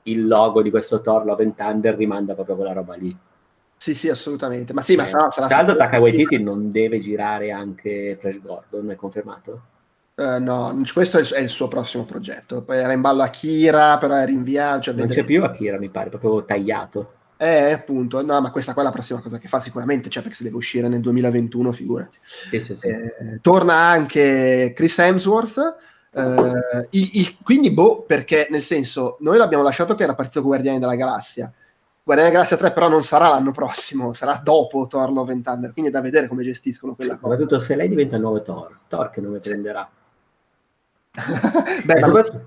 [0.04, 3.14] il logo di questo Thor Love and Thunder rimanda proprio a quella roba lì.
[3.78, 6.98] Sì sì assolutamente ma sì ma Eh, sarà, sarà Tra l'altro Taka Waititi non deve
[6.98, 9.62] girare anche Flash Gordon, è confermato?
[10.16, 12.62] Eh, no, questo è il, suo prossimo progetto.
[12.62, 14.80] Poi era in ballo Akira, però è rinviato.
[14.82, 15.26] Cioè Non vedremo.
[15.26, 17.12] c'è più Akira, mi pare, proprio tagliato.
[17.36, 20.36] Eh, appunto, no, ma questa qua è la prossima cosa che fa sicuramente, cioè perché
[20.38, 22.18] se deve uscire nel 2021, figurati.
[22.26, 22.88] Sì, sì, sì.
[22.88, 25.76] Eh, torna anche Chris Hemsworth.
[26.10, 30.80] eh, il- il- quindi, boh, perché nel senso, noi l'abbiamo lasciato che era partito Guardiani
[30.80, 31.52] della Galassia.
[32.08, 35.72] Guardiani della Galassia 3 però non sarà l'anno prossimo, sarà dopo Thor Love and Thunder,
[35.72, 37.34] quindi è da vedere come gestiscono quella cosa.
[37.36, 39.86] Soprattutto se lei diventa il nuovo Thor, Thor che nome prenderà?
[41.84, 42.46] Beh, soprattutto-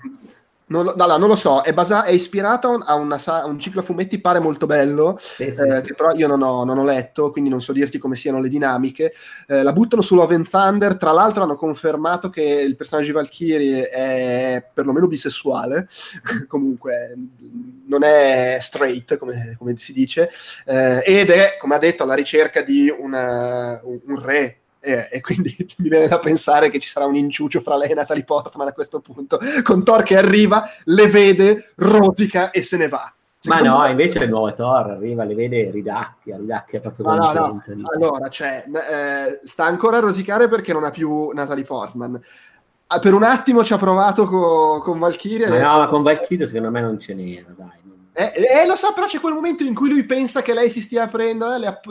[0.72, 3.60] non lo, no, no, non lo so, è, basa- è ispirato a, una a un
[3.60, 5.82] ciclo a fumetti, pare molto bello, sì, sì, eh, sì.
[5.84, 8.48] che però io non ho, non ho letto, quindi non so dirti come siano le
[8.48, 9.14] dinamiche.
[9.48, 13.14] Eh, la buttano su Love and Thunder, tra l'altro hanno confermato che il personaggio di
[13.14, 15.88] Valkyrie è perlomeno bisessuale,
[16.48, 17.16] comunque
[17.86, 20.30] non è straight, come, come si dice,
[20.66, 24.61] eh, ed è, come ha detto, alla ricerca di una- un, un re.
[24.82, 27.94] Eh, e quindi mi viene da pensare che ci sarà un inciucio fra lei e
[27.94, 32.88] Natalie Portman a questo punto, con Thor che arriva, le vede, rosica e se ne
[32.88, 33.14] va.
[33.44, 37.32] Ma Secondo no, me- invece il nuovo Thor arriva, le vede ridacchia, ridacchia proprio No,
[37.34, 37.88] no, no.
[37.96, 42.22] Allora, cioè, eh, sta ancora a rosicare perché non ha più Natalie Portman.
[42.88, 45.48] Ah, per un attimo ci ha provato co- con Valkyrie.
[45.48, 47.81] Ma no, ma con Valkyrie secondo me non ce n'era, dai.
[48.14, 50.82] Eh, eh, lo so, però c'è quel momento in cui lui pensa che lei si
[50.82, 51.88] stia aprendo, eh, app-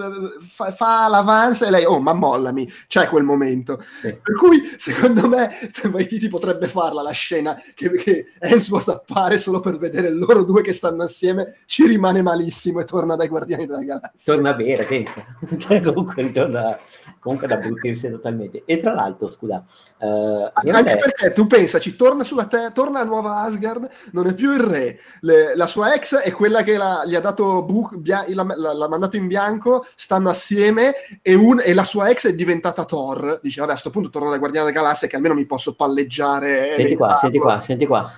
[0.47, 3.81] fa, fa l'avance e lei, oh, ma mollami, c'è quel momento.
[3.81, 4.13] Sì.
[4.23, 5.51] Per cui, secondo me,
[5.91, 10.75] Waititi potrebbe farla la scena che, che Hemsworth appare solo per vedere loro due che
[10.75, 14.35] stanno assieme, ci rimane malissimo e torna dai Guardiani della Galassia.
[14.35, 15.25] Torna a bere, pensa.
[15.61, 16.79] Cioè, comunque ritorna
[17.19, 18.63] comunque ad abbrutirsi totalmente.
[18.67, 19.65] E tra l'altro, scusa,
[19.99, 24.35] eh, Anche te- perché tu pensaci, torna sulla terra, torna a Nuova Asgard, non è
[24.35, 27.97] più il re, Le- la sua ex è quella che la- gli ha dato bu-
[27.97, 32.27] bia- l'ha, l'ha- l'ha mandato in bianco, stanno assieme e, un- e la sua ex
[32.29, 33.41] è diventata Thor.
[33.43, 36.75] Dice, vabbè, a sto punto torno alla Guardiana della Galassia che almeno mi posso palleggiare.
[36.77, 38.13] Senti qua, senti qua, senti qua.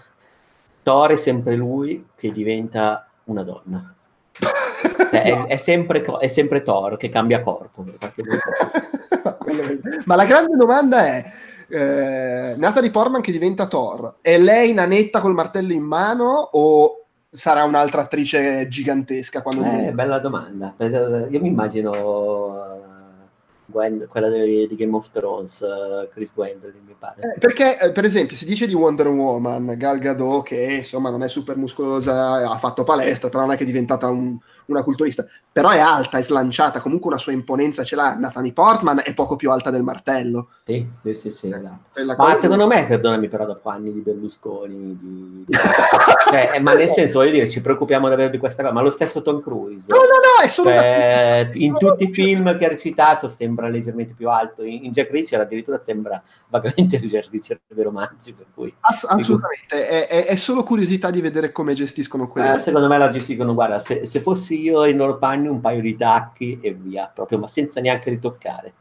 [0.83, 3.95] Thor è sempre lui che diventa una donna.
[4.33, 7.85] Cioè, è, è sempre, Thor- è sempre Thor che cambia corpo.
[10.07, 11.25] Ma la grande domanda è,
[11.69, 17.02] eh, Natalie Portman che diventa Thor, è lei nanetta col martello in mano o
[17.35, 20.75] sarà un'altra attrice gigantesca quando Eh, bella domanda.
[20.79, 22.72] Io mi immagino
[23.73, 27.35] Gwen- quella di, di Game of Thrones, eh, Chris Gwendolyn, mi pare.
[27.35, 31.23] Eh, Perché, eh, per esempio, si dice di Wonder Woman, Gal Gadot, che insomma non
[31.25, 35.27] è super muscolosa, ha fatto palestra, però non è che è diventata un- una culturista,
[35.51, 38.15] però è alta, è slanciata, comunque una sua imponenza ce l'ha.
[38.15, 40.49] Natalie Portman è poco più alta del martello.
[40.65, 41.79] Sì, sì, sì, sì, esatto.
[41.93, 45.53] Quella Ma secondo me, perdonami, però dopo anni di Berlusconi, di, di-
[46.31, 48.91] cioè, eh, ma nel senso, voglio dire, ci preoccupiamo davvero di questa cosa, ma lo
[48.91, 52.65] stesso Tom Cruise, No, no, no, è solo una- cioè, in tutti i film che
[52.65, 57.29] ha recitato sembra leggermente più alto, in, in Jack Reacher addirittura sembra vagamente il Jack
[57.31, 61.75] Reacher dei romanzi, per cui Ass- assolutamente, è, è- è solo curiosità di vedere come
[61.75, 62.55] gestiscono quello.
[62.55, 65.81] eh, secondo me la gestiscono, guarda, se, se fossi io in loro panni un paio
[65.81, 68.73] di tacchi e via, proprio, ma senza neanche ritoccare.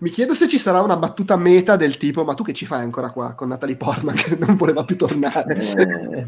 [0.00, 2.80] Mi chiedo se ci sarà una battuta meta del tipo: Ma tu che ci fai
[2.80, 5.56] ancora qua con Natalie Portman che non voleva più tornare?
[5.56, 6.26] Eh,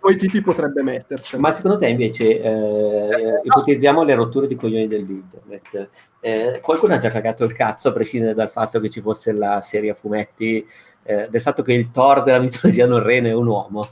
[0.00, 1.36] quei tipi potrebbe metterci.
[1.36, 5.88] Ma secondo te invece, eh, ipotizziamo le rotture di coglioni dell'internet,
[6.20, 9.60] eh, qualcuno ha già cagato il cazzo a prescindere dal fatto che ci fosse la
[9.60, 10.66] serie a fumetti,
[11.02, 13.88] eh, del fatto che il Thor della mitologia norrena è un uomo?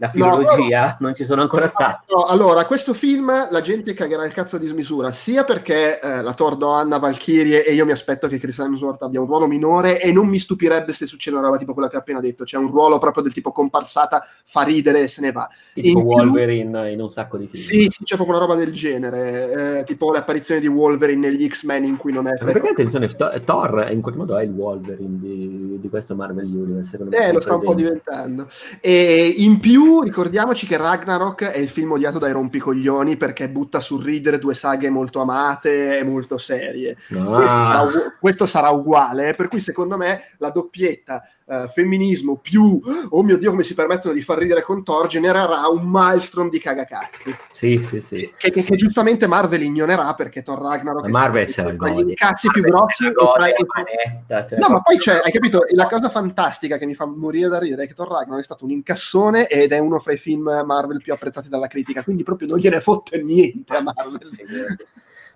[0.00, 2.06] La filologia non ci sono ancora stati.
[2.08, 6.32] No, allora, questo film la gente cagherà il cazzo di smisura, sia perché eh, la
[6.32, 10.10] Thor Anna Valkyrie e io mi aspetto che Chris Hemsworth abbia un ruolo minore e
[10.10, 12.70] non mi stupirebbe se succede una roba tipo quella che ho appena detto, cioè un
[12.70, 15.46] ruolo proprio del tipo comparsata, fa ridere e se ne va.
[15.74, 16.92] Tipo in Wolverine più...
[16.92, 17.62] in un sacco di film.
[17.62, 21.46] Sì, sì, c'è proprio una roba del genere, eh, tipo le apparizioni di Wolverine negli
[21.46, 22.38] X-Men in cui non è...
[22.42, 23.06] Perché attenzione,
[23.44, 26.98] Thor in qualche modo è il Wolverine di, di questo Marvel Universe.
[27.10, 28.48] Eh, lo sta un po' diventando.
[28.80, 34.04] E in più ricordiamoci che Ragnarok è il film odiato dai rompicoglioni perché butta sul
[34.04, 36.96] ridere due saghe molto amate e molto serie.
[37.16, 37.24] Ah.
[37.24, 37.88] Questo, sarà,
[38.20, 43.50] questo, sarà, uguale, per cui secondo me la doppietta uh, femminismo più oh mio dio
[43.50, 47.34] come si permettono di far ridere con Thor genererà un maelstrom di cagacazzi.
[47.52, 48.32] Sì, sì, sì.
[48.36, 52.62] Che, che, che giustamente Marvel ignorerà perché Thor Ragnarok ma Marvel sarà gli cazzi più
[52.62, 57.06] grossi tra, cioè, no, ma poi c'è, hai capito, la cosa fantastica che mi fa
[57.06, 60.12] morire da ridere è che Thor Ragnarok è stato un incassone ed è uno fra
[60.12, 64.30] i film Marvel più apprezzati dalla critica, quindi proprio non gliene fotte niente a Marvel.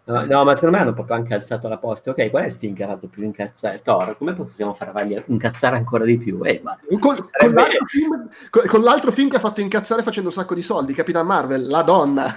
[0.06, 2.10] No, no, ma secondo me hanno proprio anche alzato la posta.
[2.10, 3.80] Ok, qual è il film che ha fatto più incazzare?
[3.82, 6.40] Thor, come possiamo farli incazzare ancora di più?
[6.44, 6.60] Eh,
[6.98, 10.54] con, con, l'altro film, con, con, l'altro film, che ha fatto incazzare facendo un sacco
[10.54, 12.34] di soldi, Capitan Marvel, la donna.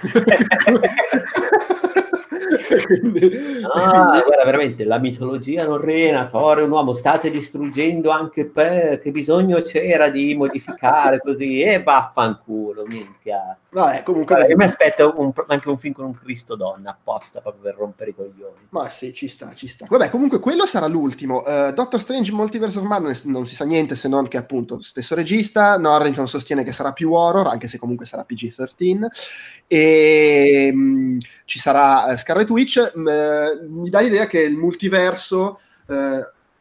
[2.86, 3.30] quindi,
[3.70, 9.10] ah, guarda, veramente la mitologia norrena, Thor è un uomo, state distruggendo anche per che
[9.10, 13.58] bisogno c'era di modificare così e vaffanculo, minchia.
[13.70, 17.42] Vabbè, comunque guarda, io mi aspetto un, anche un film con un Cristo donna apposta
[17.42, 18.68] proprio per rompere i coglioni.
[18.70, 19.86] Ma sì, ci sta, ci sta.
[19.88, 21.42] Vabbè, comunque quello sarà l'ultimo.
[21.44, 25.14] Uh, Doctor Strange Multiverse of Madness non si sa niente se non che appunto stesso
[25.14, 29.06] regista, Norrington sostiene che sarà più horror, anche se comunque sarà PG-13
[29.66, 35.94] e mh, ci sarà uh, Scarlet Witch, mh, mi dà l'idea che il multiverso uh,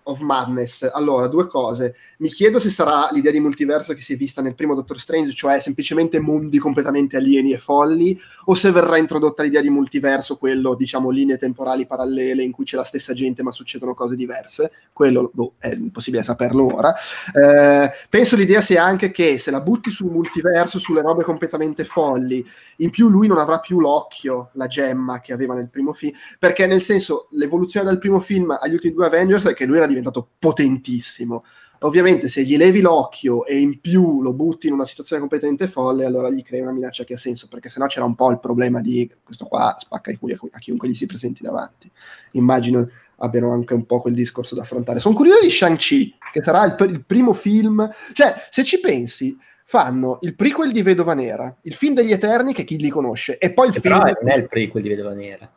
[0.07, 0.89] of Madness.
[0.91, 1.95] Allora, due cose.
[2.19, 5.33] Mi chiedo se sarà l'idea di multiverso che si è vista nel primo Doctor Strange,
[5.33, 10.75] cioè semplicemente mondi completamente alieni e folli, o se verrà introdotta l'idea di multiverso, quello,
[10.75, 14.71] diciamo, linee temporali parallele in cui c'è la stessa gente ma succedono cose diverse.
[14.91, 16.93] Quello boh, è impossibile saperlo ora.
[17.33, 22.45] Eh, penso l'idea sia anche che se la butti sul multiverso, sulle robe completamente folli,
[22.77, 26.65] in più lui non avrà più l'occhio, la gemma che aveva nel primo film, perché
[26.65, 29.95] nel senso l'evoluzione dal primo film agli ultimi due Avengers è che lui era diventato
[30.37, 31.43] potentissimo.
[31.81, 36.05] Ovviamente se gli levi l'occhio e in più lo butti in una situazione completamente folle,
[36.05, 38.81] allora gli crei una minaccia che ha senso, perché sennò c'era un po' il problema
[38.81, 41.89] di questo qua spacca i culi a chiunque gli si presenti davanti.
[42.31, 44.99] Immagino abbiano anche un po' quel discorso da affrontare.
[44.99, 47.89] Sono curioso di Shang-Chi, che sarà il, il primo film...
[48.13, 52.63] Cioè, se ci pensi, fanno il prequel di Vedova Nera, il film degli Eterni, che
[52.63, 53.99] chi li conosce, e poi il e film...
[53.99, 55.51] Però non è il prequel di Vedova Nera.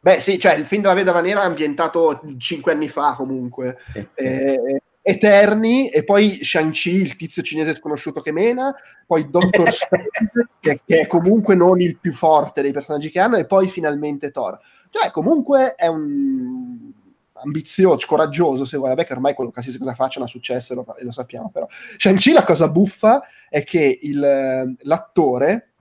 [0.00, 3.78] Beh, sì, cioè il film della Vedova Nera è ambientato cinque anni fa comunque.
[3.94, 8.74] Eh, eh, Eterni e poi Shang-Chi, il tizio cinese sconosciuto che mena,
[9.06, 13.36] poi Doctor Strange, che, che, è comunque non il più forte dei personaggi che hanno,
[13.36, 14.58] e poi finalmente Thor.
[14.90, 16.90] Cioè, comunque è un
[17.34, 20.96] ambizioso, coraggioso, se vuoi, vabbè che ormai quello qualsiasi cosa faccia ha successo e lo,
[20.96, 21.68] e lo sappiamo, però.
[21.70, 25.74] Shang-Chi la cosa buffa è che il, l'attore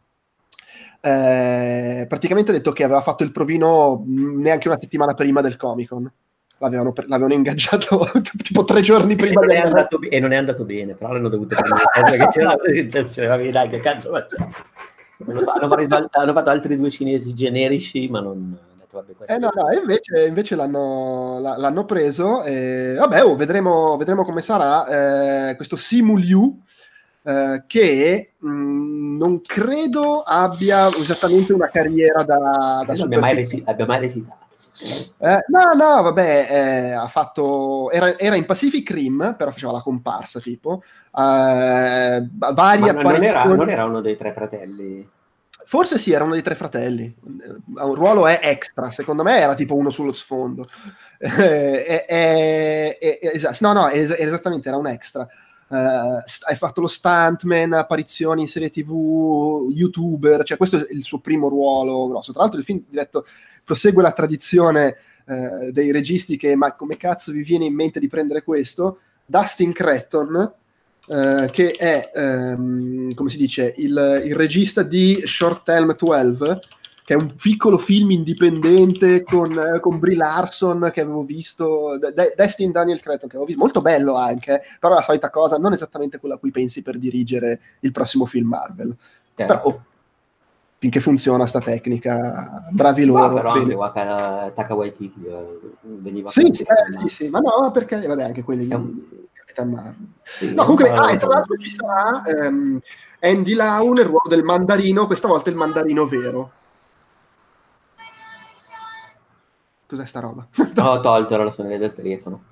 [1.06, 5.89] eh, praticamente ha detto che aveva fatto il provino neanche una settimana prima del Comic
[5.89, 6.12] Con.
[6.58, 8.08] L'avevano, l'avevano, ingaggiato
[8.41, 11.54] tipo tre giorni prima e non, andato, e non è andato bene però l'hanno dovuto
[11.91, 14.50] prendere che c'era la presentazione vabbè dai che cazzo facciamo
[15.26, 18.58] hanno, fatto, hanno fatto altri due cinesi generici ma non
[19.28, 25.50] eh no, no, invece, invece l'hanno, l'hanno, preso e vabbè, oh, vedremo, vedremo, come sarà
[25.50, 26.63] eh, questo Simuliu
[27.25, 33.63] eh, che mh, non credo abbia esattamente una carriera da, da non abbia mai, reci-
[33.65, 34.43] abbia mai recitato.
[35.17, 37.89] Eh, no, no, vabbè, eh, ha fatto.
[37.89, 40.83] Era, era, in Pacific Rim, però faceva la comparsa tipo.
[41.17, 45.09] Eh, varie non, non, era, non era uno dei tre fratelli.
[45.67, 47.15] Forse sì, era uno dei tre fratelli.
[47.23, 50.67] Un ruolo è extra, secondo me era tipo uno sullo sfondo.
[51.17, 53.57] Eh, eh, eh, esatto.
[53.61, 55.25] No, no, es- esattamente, era un extra
[55.75, 61.19] uh, hai fatto lo stuntman, apparizioni in serie tv, youtuber, cioè questo è il suo
[61.19, 62.31] primo ruolo grosso.
[62.31, 63.25] Tra l'altro il film diretto
[63.63, 68.07] prosegue la tradizione uh, dei registi che ma come cazzo vi viene in mente di
[68.07, 68.99] prendere questo?
[69.25, 70.53] Dustin Cretton,
[71.07, 76.59] Uh, che è, um, come si dice, il, il, regista di Short Helm 12,
[77.06, 82.34] che è un piccolo film indipendente con, eh, con Brie Larson che avevo visto, De-
[82.36, 86.18] Destin Daniel Cretton che avevo visto, molto bello anche, però la solita cosa, non esattamente
[86.18, 88.89] quella a cui pensi per dirigere il prossimo film Marvel.
[89.36, 89.46] Eh.
[89.46, 89.84] Però oh,
[90.80, 93.34] finché funziona sta tecnica, bravi Ma loro.
[93.36, 93.63] però bene.
[93.65, 98.00] anche Waka, Taka Waititi eh, veniva Sì, sì, eh, ma- sì, sì, ma no, perché
[98.00, 99.00] vabbè, anche quelli È un-
[100.24, 102.80] sì, No, comunque, ah, e tra l'altro ci sarà ehm,
[103.22, 106.52] Andy Lau nel ruolo del mandarino, questa volta il mandarino vero.
[109.88, 110.48] Cos'è sta roba?
[110.78, 112.43] Ho tolto la suoneria del telefono.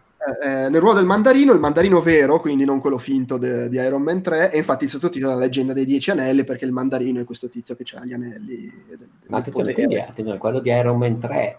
[0.42, 3.76] Eh, eh, nel ruolo del mandarino, il mandarino vero, quindi non quello finto de- di
[3.78, 6.72] Iron Man 3, e infatti il sottotitolo è la leggenda dei dieci anelli, perché il
[6.72, 8.54] mandarino è questo tizio che ha gli anelli.
[8.90, 9.74] e del- Ma del attenzione, potere.
[9.74, 11.58] quindi attenzione, quello di Iron Man 3,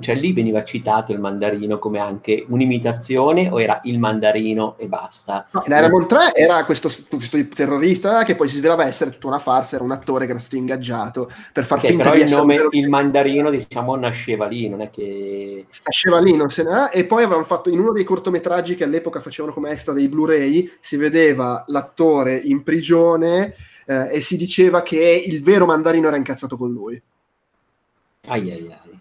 [0.00, 5.46] cioè lì veniva citato il mandarino come anche un'imitazione o era il mandarino e basta?
[5.50, 9.28] No, in Iron Man 3 era questo, questo terrorista che poi si svelava essere tutta
[9.28, 12.22] una farsa, era un attore che era stato ingaggiato per far Ok, finta però di
[12.22, 12.84] il nome, terrorista.
[12.84, 15.66] il mandarino, diciamo, nasceva lì, non è che...
[15.84, 18.84] nasceva lì, non se ne ha, e poi avevano fatto in uno dei cortometraggi che
[18.84, 23.54] all'epoca facevano come extra dei Blu-ray, si vedeva l'attore in prigione
[23.86, 27.00] eh, e si diceva che il vero mandarino era incazzato con lui.
[28.26, 29.00] Ai ai ai.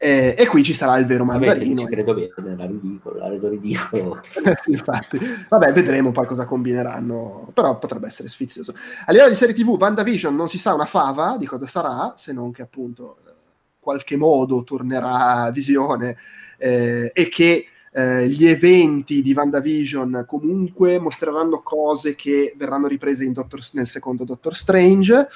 [0.00, 1.80] E, e qui ci sarà il vero mandarino.
[1.80, 4.20] ci credo bene, era ridicolo, l'ha reso ridicolo.
[4.66, 8.72] Infatti, vabbè, vedremo poi cosa combineranno, però potrebbe essere sfizioso.
[9.06, 12.32] A livello di serie TV, WandaVision non si sa una fava di cosa sarà, se
[12.32, 13.32] non che appunto eh,
[13.80, 16.16] qualche modo tornerà a visione
[16.58, 23.32] eh, e che eh, gli eventi di WandaVision comunque mostreranno cose che verranno riprese in
[23.32, 25.26] Doctor- nel secondo Doctor Strange.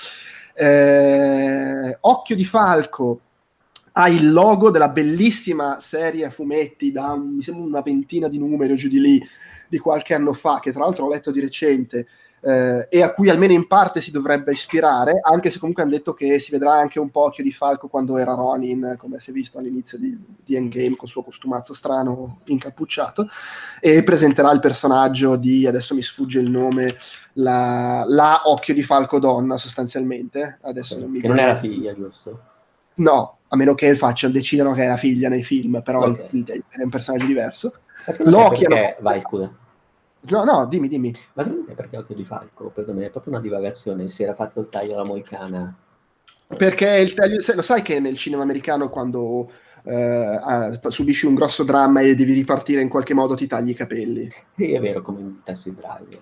[0.55, 3.21] Eh, Occhio di Falco
[3.93, 8.73] ha il logo della bellissima serie a fumetti da mi sembra una ventina di numeri
[8.73, 9.23] o giù di lì
[9.69, 12.07] di qualche anno fa, che tra l'altro ho letto di recente
[12.45, 16.13] eh, e a cui almeno in parte si dovrebbe ispirare, anche se comunque hanno detto
[16.13, 19.33] che si vedrà anche un po' Occhio di Falco quando era Ronin, come si è
[19.33, 23.29] visto all'inizio di, di Endgame col suo costumazzo strano incappucciato,
[23.81, 26.97] e presenterà il personaggio di, adesso mi sfugge il nome,
[27.35, 31.75] la, la Occhio di Falco donna sostanzialmente, adesso non mi Che non è la ricordo.
[31.75, 32.41] figlia, giusto?
[32.95, 36.29] No, a meno che facciano, decidano che è la figlia nei film, però Ok.
[36.31, 37.73] il- il- è un personaggio diverso.
[38.25, 38.97] Loki perché...
[39.01, 39.53] Vai, scusa.
[40.31, 41.13] No, no, dimmi, dimmi.
[41.35, 42.71] Ma secondo te perché Occhio di Falco?
[42.71, 45.77] Perdone, è proprio una divagazione, si era fatto il taglio alla moicana.
[46.57, 49.51] Perché il taglio- lo sai che nel cinema americano quando
[49.85, 54.31] eh, subisci un grosso dramma e devi ripartire in qualche modo ti tagli i capelli.
[54.55, 56.19] Sì, è vero, come in Taxi Driver.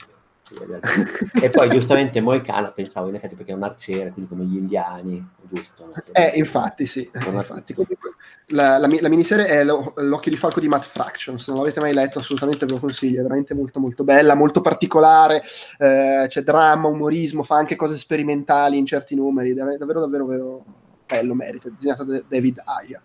[1.40, 5.24] E poi giustamente Moicano pensavo in effetti perché è un arciere, quindi come gli indiani,
[5.42, 5.92] giusto?
[6.12, 7.74] Eh, infatti sì, infatti.
[7.74, 8.10] Comunque,
[8.46, 11.80] la, la la miniserie è Lo- L'occhio di falco di Matt Fraction, se non l'avete
[11.80, 15.42] mai letto assolutamente ve lo consiglio, è veramente molto molto bella, molto particolare,
[15.78, 20.64] eh, c'è dramma, umorismo, fa anche cose sperimentali in certi numeri, dav- davvero davvero, davvero
[21.06, 23.00] bello merito, disegnata da David Aya.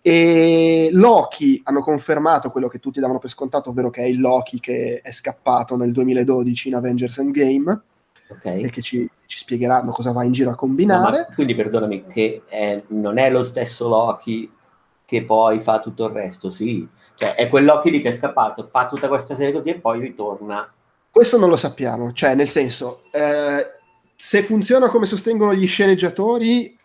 [0.00, 4.60] E Loki hanno confermato quello che tutti davano per scontato, ovvero che è il Loki
[4.60, 7.80] che è scappato nel 2012 in Avengers Endgame
[8.30, 8.44] Ok.
[8.44, 11.26] e che ci, ci spiegheranno cosa va in giro a No, combinare.
[11.28, 14.50] ma quindi perdonami, che è- non è lo stesso Loki
[15.04, 16.86] che poi fa tutto il resto, sì.
[17.14, 20.00] Cioè, è quel Loki lì che è scappato, fa tutta questa serie così e poi
[20.00, 20.70] ritorna.
[21.10, 23.66] Questo non lo sappiamo, cioè nel senso, eh,
[24.14, 26.77] se funziona come sostengono gli sceneggiatori,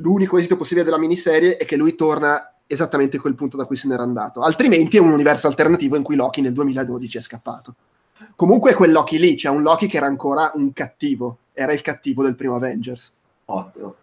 [0.00, 3.76] l'unico esito possibile della miniserie è che lui torna esattamente a quel punto da cui
[3.76, 7.74] se n'era andato, altrimenti è un universo alternativo in cui Loki nel 2012 è scappato.
[8.36, 11.80] Comunque è quel Loki lì, c'è un Loki che era ancora un cattivo, era il
[11.80, 13.12] cattivo del primo Avengers.
[13.46, 13.94] Ottimo.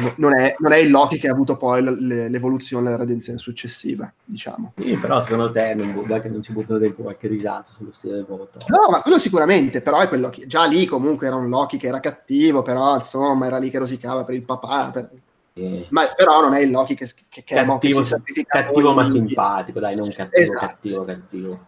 [0.00, 3.38] No- Non è, non è il Loki che ha avuto poi le- l'evoluzione, la redenzione
[3.38, 4.72] successiva, diciamo.
[4.76, 8.14] Sì, però secondo te non, vuoi che non ci buttano dentro qualche risata sullo stile
[8.14, 8.48] del Thor?
[8.68, 11.88] No, ma quello sicuramente, però è quello che già lì comunque era un Loki che
[11.88, 15.10] era cattivo, però insomma era lì che rosicava per il papà, per-
[15.54, 18.92] Eh, ma però non è il Loki che, che, che, cattivo, si è sacrificato cattivo
[18.94, 20.58] ma simpatico, dai, non cattivo, Esatto.
[20.66, 21.66] cattivo, cattivo.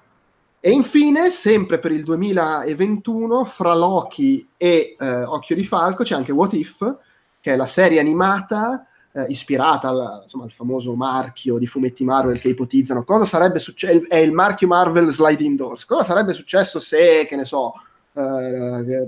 [0.61, 6.31] E infine, sempre per il 2021, fra Loki e eh, Occhio di Falco c'è anche
[6.31, 6.97] What If,
[7.43, 12.41] che è la serie animata eh, ispirata al, insomma, al famoso marchio di fumetti Marvel
[12.41, 17.27] che ipotizzano cosa sarebbe successo, è il marchio Marvel Sliding Doors, cosa sarebbe successo se,
[17.29, 17.75] che ne so,
[18.15, 19.07] eh,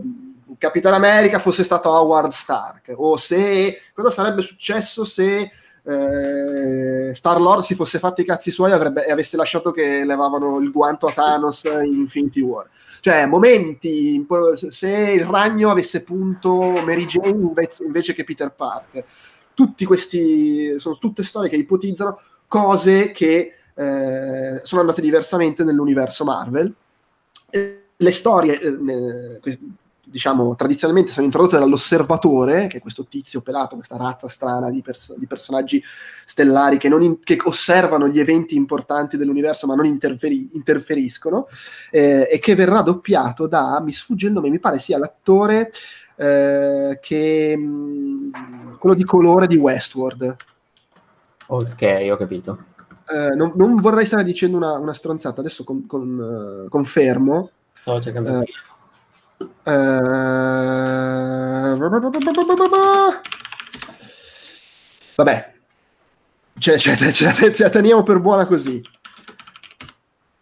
[0.59, 5.51] Capitan America fosse stato Howard Stark, o se, cosa sarebbe successo se
[5.87, 10.59] eh, Star Lord si fosse fatto i cazzi suoi avrebbe, e avesse lasciato che levavano
[10.59, 12.69] il guanto a Thanos in Infinity War.
[13.01, 14.27] Cioè, momenti,
[14.71, 16.53] se il ragno avesse punto
[16.85, 19.05] Mary Jane invece, invece che Peter Parker.
[19.53, 22.19] Tutti questi sono tutte storie che ipotizzano
[22.49, 26.75] cose che eh, sono andate diversamente nell'universo Marvel.
[27.97, 29.59] Le storie, eh,
[30.15, 35.17] diciamo, tradizionalmente sono introdotte dall'osservatore, che è questo tizio pelato, questa razza strana di, pers-
[35.17, 35.83] di personaggi
[36.25, 41.49] stellari che, in- che, osservano gli eventi importanti dell'universo ma non interferi- interferiscono,
[41.91, 45.73] eh, e che verrà doppiato da, mi sfugge il nome, mi pare sia l'attore
[46.15, 47.57] eh, che...
[47.57, 50.37] Mh, quello di colore di Westworld.
[51.47, 52.65] Ok, ho capito.
[53.09, 57.51] Eh, non, non, vorrei stare dicendo una, una stronzata, adesso con, con, uh, confermo.
[57.81, 58.45] Sto cercando
[59.39, 59.45] uh,
[65.17, 65.55] vabbè,
[66.59, 67.13] ce, ce, ce,
[67.53, 68.83] ce, la teniamo per buona così.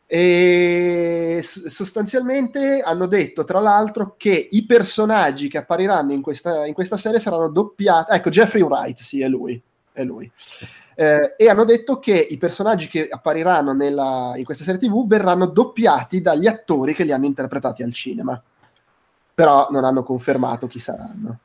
[0.06, 6.98] E sostanzialmente hanno detto, tra l'altro, che i personaggi che appariranno in questa, in questa
[6.98, 8.12] serie saranno doppiati.
[8.12, 9.58] Ecco, Jeffrey Wright, sì, è lui.
[9.90, 10.30] È lui.
[10.94, 15.46] Eh, e hanno detto che i personaggi che appariranno nella, in questa serie TV verranno
[15.46, 18.40] doppiati dagli attori che li hanno interpretati al cinema.
[19.34, 21.38] Però non hanno confermato chi saranno.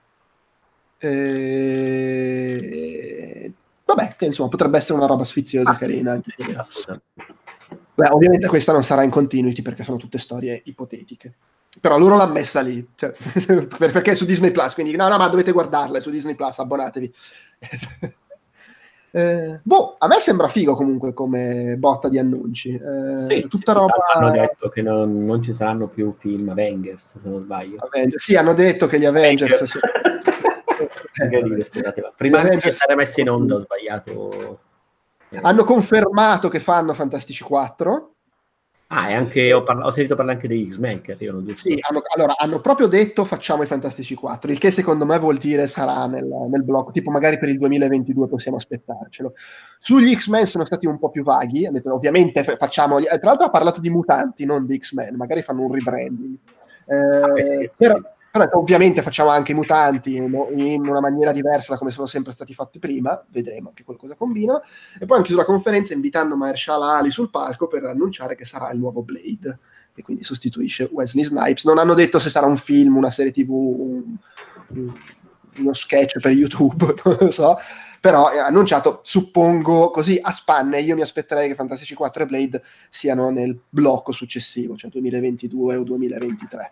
[0.99, 1.91] Eh,
[3.85, 6.11] vabbè, che insomma potrebbe essere una roba sfiziosa, ah, carina.
[6.13, 6.33] Anche
[7.93, 11.33] Beh, ovviamente questa non sarà in continuity perché sono tutte storie ipotetiche.
[11.79, 13.11] Però loro l'hanno messa lì, cioè,
[13.77, 16.57] perché è su Disney Plus, quindi no, no, ma dovete guardarla, è su Disney Plus,
[16.59, 17.13] abbonatevi.
[19.17, 22.69] Eh, boh, a me sembra figo comunque come botta di annunci.
[22.69, 23.93] Eh, sì, tutta sì, roba...
[24.13, 27.77] Hanno detto che non, non, ci saranno più film Avengers, se non sbaglio.
[27.79, 28.23] Avengers.
[28.23, 29.53] Sì, hanno detto che gli Avengers...
[29.53, 29.79] Avengers.
[31.31, 32.61] eh, dire, scusate, prima Avengers...
[32.61, 34.59] che essere messi in onda ho sbagliato.
[35.41, 38.16] Hanno confermato che fanno Fantastici 4
[38.89, 41.43] Ah, e anche, ho, parla- ho, sentito parlare anche degli X-Men che arrivano.
[41.55, 45.37] Sì, hanno, allora, hanno proprio detto facciamo i Fantastici 4, il che secondo me vuol
[45.37, 49.33] dire sarà nel, nel blocco, tipo magari per il 2022 possiamo aspettarcelo.
[49.77, 53.49] Sugli X-Men sono stati un po' più vaghi, hanno detto ovviamente facciamo, tra l'altro ha
[53.49, 56.37] parlato di mutanti, non di X-Men, magari fanno un rebranding.
[56.85, 57.99] Eh, ah, beh, sì, però,
[58.45, 60.33] però ovviamente facciamo anche i mutanti in
[60.87, 64.61] una maniera diversa da come sono sempre stati fatti prima, vedremo che qualcosa combinano.
[64.99, 68.71] E poi hanno chiuso la conferenza invitando Mahershala Ali sul palco per annunciare che sarà
[68.71, 69.59] il nuovo Blade,
[69.93, 71.65] che quindi sostituisce Wesley Snipes.
[71.65, 74.17] Non hanno detto se sarà un film, una serie tv, un,
[75.57, 77.57] uno sketch per YouTube, non lo so,
[77.99, 82.63] però è annunciato, suppongo, così a spanne, io mi aspetterei che Fantastici 4 e Blade
[82.89, 86.71] siano nel blocco successivo, cioè 2022 o 2023.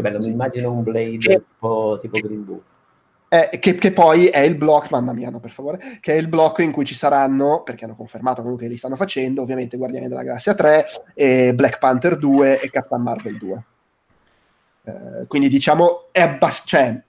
[0.00, 1.34] Che bello, mi immagino un Blade che...
[1.34, 2.62] un po' tipo Green Book.
[3.28, 6.26] Eh, che, che, poi è il blocco, mamma mia, no, per favore, che è il
[6.26, 10.08] blocco in cui ci saranno, perché hanno confermato comunque che li stanno facendo, ovviamente Guardiani
[10.08, 13.64] della Galassia 3, e Black Panther 2 e Captain Marvel 2.
[14.82, 16.66] Eh, quindi diciamo, è abbastanza...
[16.66, 17.02] Cioè,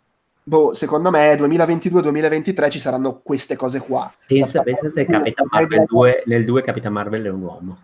[0.43, 4.13] boh, secondo me 2022-2023 ci saranno queste cose qua.
[4.27, 7.77] Pensa, pensa se Capitan Marvel 2, nel 2 Capitan Marvel è un uomo.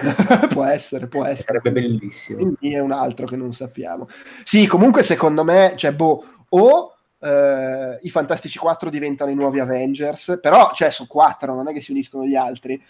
[0.50, 1.60] può essere, può essere.
[1.60, 2.38] Sarebbe bellissimo.
[2.38, 4.06] Quindi è un altro che non sappiamo.
[4.44, 10.38] Sì, comunque secondo me, cioè, boh, o eh, i Fantastici 4 diventano i nuovi Avengers,
[10.40, 12.82] però, cioè, sono quattro, non è che si uniscono gli altri.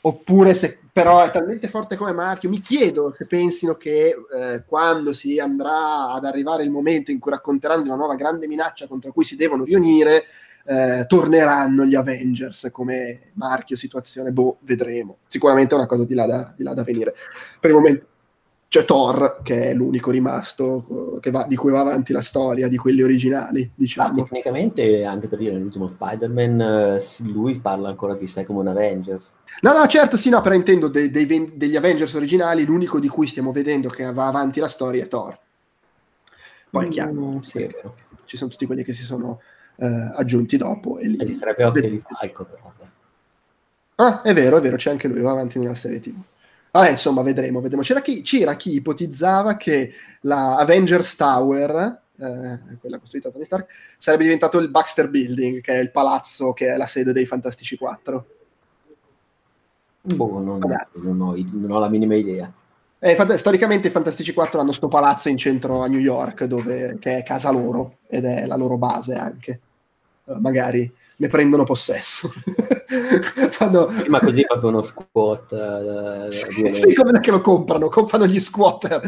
[0.00, 5.12] Oppure se però è talmente forte come marchio, mi chiedo se pensino che eh, quando
[5.12, 9.12] si andrà ad arrivare il momento in cui racconteranno di una nuova grande minaccia contro
[9.12, 10.22] cui si devono riunire,
[10.68, 15.18] eh, torneranno gli Avengers come marchio, situazione, boh, vedremo.
[15.26, 17.14] Sicuramente è una cosa di là da, di là da venire.
[17.58, 18.06] Per il momento
[18.68, 23.02] c'è Thor, che è l'unico rimasto va, di cui va avanti la storia, di quelli
[23.02, 24.20] originali, diciamo.
[24.20, 28.68] Ah, tecnicamente, anche per dire, nell'ultimo Spider-Man, eh, lui parla ancora di sé come un
[28.68, 29.32] Avengers.
[29.62, 33.26] No, no, certo, sì, no, però intendo dei, dei, degli Avengers originali, l'unico di cui
[33.26, 35.38] stiamo vedendo che va avanti la storia è Thor.
[36.68, 37.74] Poi, mm, chiaro, sì,
[38.26, 39.40] ci sono tutti quelli che si sono
[39.78, 40.98] eh, aggiunti dopo.
[40.98, 41.26] E, lì...
[41.26, 42.72] ci sarebbe anche di Falco però.
[44.00, 46.14] Ah, è vero, è vero, c'è anche lui, va avanti nella serie TV.
[46.70, 47.82] Ah, insomma, vedremo, vedremo.
[47.82, 53.66] C'era chi, c'era chi ipotizzava che la Avengers Tower, eh, quella costruita da Tony Stark,
[53.98, 57.76] sarebbe diventato il Baxter Building, che è il palazzo che è la sede dei Fantastici
[57.76, 58.26] 4.
[60.02, 60.60] Boh, non,
[60.92, 62.52] non, ho, non ho la minima idea.
[63.00, 66.98] Eh, infatti, storicamente i Fantastici 4 hanno sto palazzo in centro a New York, dove,
[67.00, 69.60] che è casa loro ed è la loro base anche.
[70.28, 72.30] Eh, magari ne prendono possesso.
[73.50, 73.88] Fanno...
[74.08, 75.50] Ma così proprio uno squat.
[75.50, 77.88] Uh, sì, sì, come che lo comprano?
[77.88, 79.00] Comprano gli squat.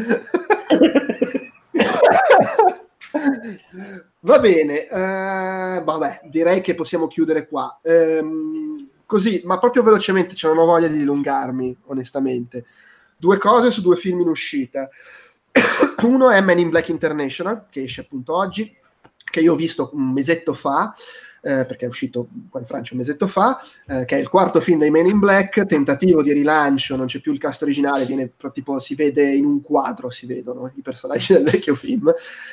[4.23, 7.79] Va bene, uh, vabbè, direi che possiamo chiudere qua.
[7.83, 12.65] Um, così, ma proprio velocemente, ce non ho voglia di dilungarmi, onestamente.
[13.17, 14.89] Due cose su due film in uscita.
[16.03, 18.75] Uno è Man in Black International, che esce appunto oggi,
[19.31, 20.93] che io ho visto un mesetto fa.
[21.41, 24.59] eh, perché è uscito qua in Francia un mesetto fa, eh, che è il quarto
[24.59, 28.33] film dei Men in Black, tentativo di rilancio, non c'è più il cast originale, viene,
[28.53, 32.09] tipo, si vede in un quadro, si vedono i personaggi del vecchio film,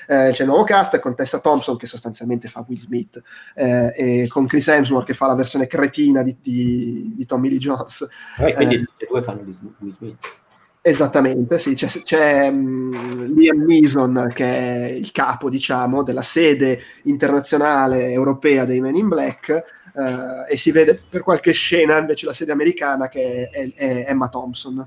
[0.07, 3.23] eh, c'è il nuovo cast con Tessa Thompson che sostanzialmente fa Will Smith
[3.55, 7.59] eh, e con Chris Hemsworth che fa la versione cretina di, di, di Tommy Lee
[7.59, 8.09] Jones.
[8.39, 10.17] Eh, quindi tutti e due fanno Will Smith.
[10.81, 18.11] Esattamente, sì, c'è, c'è um, Liam Neeson che è il capo, diciamo, della sede internazionale
[18.11, 19.65] europea dei Men in Black
[19.95, 24.29] uh, e si vede per qualche scena invece la sede americana che è, è Emma
[24.29, 24.87] Thompson,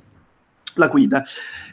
[0.75, 1.23] la guida.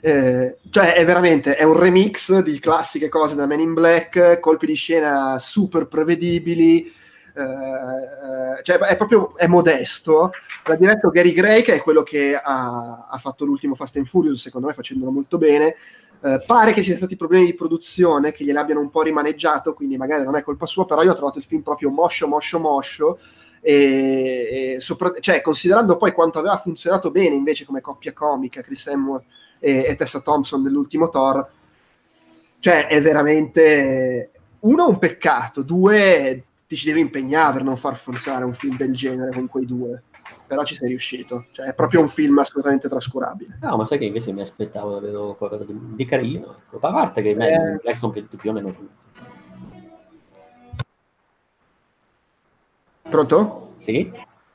[0.00, 4.66] Eh, cioè è veramente, è un remix di classiche cose da Men in Black, colpi
[4.66, 6.92] di scena super prevedibili,
[7.38, 10.32] eh, cioè è proprio è modesto.
[10.64, 14.40] L'ha diretto Gary Gray, che è quello che ha, ha, fatto l'ultimo Fast and Furious,
[14.40, 15.76] secondo me facendolo molto bene.
[16.20, 19.96] Eh, pare che ci siano stati problemi di produzione che gliel'abbiano un po' rimaneggiato, quindi
[19.96, 23.18] magari non è colpa sua, però io ho trovato il film proprio moscio, moscio, moscio.
[23.60, 28.86] E, e sopra, cioè, considerando poi quanto aveva funzionato bene invece come coppia comica Chris
[28.86, 29.24] Hemsworth
[29.58, 31.48] e, e Tessa Thompson nell'ultimo Thor,
[32.60, 34.30] cioè è veramente
[34.60, 38.94] uno un peccato, due ti ci devi impegnare per non far funzionare un film del
[38.94, 40.02] genere con quei due.
[40.46, 43.58] Però ci sei riuscito, cioè è proprio un film assolutamente trascurabile.
[43.62, 46.56] No, ma sai che invece mi aspettavo davvero qualcosa di, di carino.
[46.58, 46.86] Ecco.
[46.86, 47.78] A parte che eh...
[47.82, 49.06] Black sono piaciuti più o meno tutti.
[53.08, 53.76] Pronto?
[53.82, 54.12] Sì.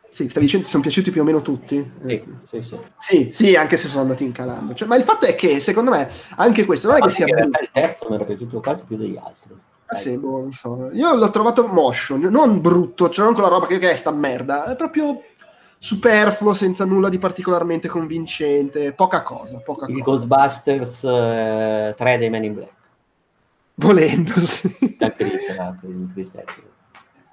[0.10, 1.92] Sì, stavi dicendo sono piaciuti più o meno tutti?
[2.06, 2.80] Sì, sì, sì.
[3.00, 4.76] Sì, sì anche se sono andati incalando.
[4.76, 7.26] Cioè, ma il fatto è che, secondo me, anche questo non è che sia...
[7.28, 9.72] In realtà il terzo mi era piaciuto quasi più degli altri.
[9.94, 10.90] Ah, sì, boh, so.
[10.92, 14.66] Io l'ho trovato motion, non brutto, cioè non quella roba che, che è sta merda,
[14.66, 15.22] è proprio
[15.78, 19.60] superfluo, senza nulla di particolarmente convincente, poca cosa.
[19.60, 20.26] Poca Il cosa.
[20.26, 22.74] Ghostbusters eh, 3 dei Men in Black.
[23.76, 24.98] Volendo, sì.
[25.00, 25.78] Anche lì sarà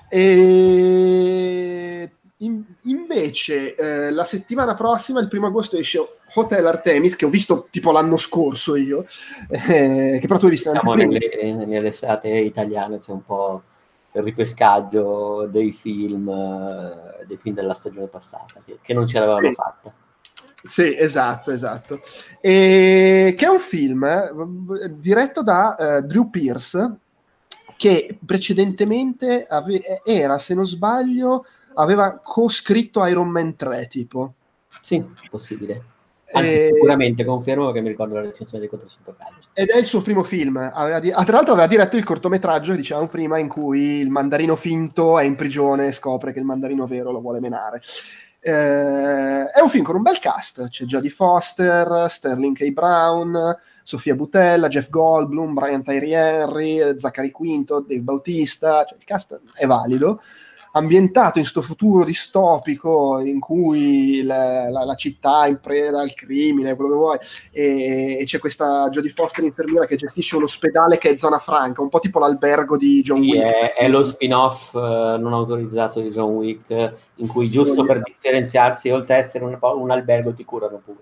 [0.08, 2.10] E
[2.42, 5.98] in, invece eh, la settimana prossima, il primo agosto, esce
[6.34, 9.04] Hotel Artemis, che ho visto tipo l'anno scorso io,
[9.50, 13.62] eh, che però tu hai visto diciamo nelle, nelle estate italiane c'è un po'
[14.12, 19.46] il ripescaggio dei film, eh, dei film della stagione passata, che, che non ci avevamo
[19.46, 19.54] sì.
[19.54, 19.94] fatta.
[20.62, 22.02] Sì, esatto, esatto.
[22.40, 26.96] E, che è un film eh, diretto da uh, Drew Pierce,
[27.76, 34.34] che precedentemente ave- era, se non sbaglio, aveva co-scritto Iron Man 3, tipo.
[34.82, 35.98] Sì, possibile.
[36.32, 36.70] Anzi, e...
[36.72, 39.38] sicuramente confermo che mi ricordo la recensione di 400 pagine.
[39.52, 40.58] Ed è il suo primo film.
[41.00, 41.10] Di...
[41.10, 45.18] Ah, tra l'altro aveva diretto il cortometraggio che dicevamo prima, in cui il mandarino finto
[45.18, 47.82] è in prigione e scopre che il mandarino vero lo vuole menare.
[48.42, 50.68] Eh, è un film con un bel cast.
[50.68, 52.70] C'è Jodie Foster, Sterling K.
[52.70, 58.84] Brown, Sofia Butella, Jeff Goldblum, Brian Tyree Henry, Zachary Quinto, Dave Bautista.
[58.84, 60.20] Cioè, il cast è valido
[60.72, 66.14] ambientato in questo futuro distopico in cui la, la, la, città è in preda al
[66.14, 67.18] crimine, quello che vuoi,
[67.50, 71.82] e, e, c'è questa Jodie Foster infermiera che gestisce un ospedale che è zona franca,
[71.82, 73.42] un po' tipo l'albergo di John sì, Wick.
[73.42, 74.78] È, è, lo spin-off uh,
[75.18, 79.58] non autorizzato di John Wick, in cui sì, giusto per differenziarsi, oltre ad essere un,
[79.60, 80.98] un albergo, ti curano pure.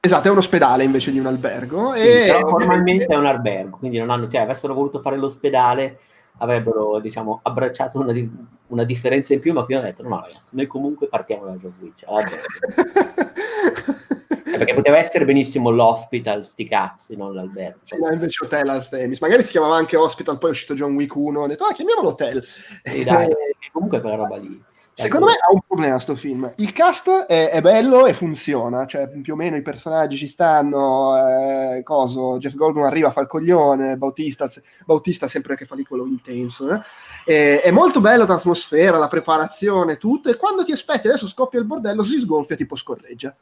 [0.00, 1.94] Esatto, è un ospedale invece di un albergo.
[1.94, 5.98] Sì, e formalmente è un albergo, quindi non hanno, cioè, avessero voluto fare l'ospedale
[6.38, 8.30] avrebbero diciamo, abbracciato una, di-
[8.68, 11.74] una, differenza in più, ma qui hanno detto no, ragazzi, noi comunque partiamo da John
[11.80, 12.04] Witch.
[14.52, 17.78] eh, perché poteva essere benissimo l'hospital, sti cazzi, non l'albergo.
[17.82, 19.20] Sì, no, invece Hotel Artemis.
[19.20, 22.08] Magari si chiamava anche Hospital, poi è uscito John Wick 1, ho detto, ah, chiamiamolo
[22.08, 22.44] Hotel.
[22.44, 23.28] Sì, dai,
[23.72, 24.62] comunque quella roba lì.
[24.94, 26.52] Secondo me ha un problema sto film.
[26.56, 31.16] Il cast è, è, bello e funziona, cioè più o meno i personaggi ci stanno,
[31.16, 34.48] eh, coso, Jeff Goldblum arriva, fa il coglione, Bautista,
[34.86, 36.70] Bautista sempre che fa lì quello intenso.
[36.70, 36.80] Eh.
[37.26, 41.66] E, è molto bello l'atmosfera, la preparazione, tutto, e quando ti aspetti adesso scoppia il
[41.66, 43.34] bordello, si sgonfia tipo scorreggia.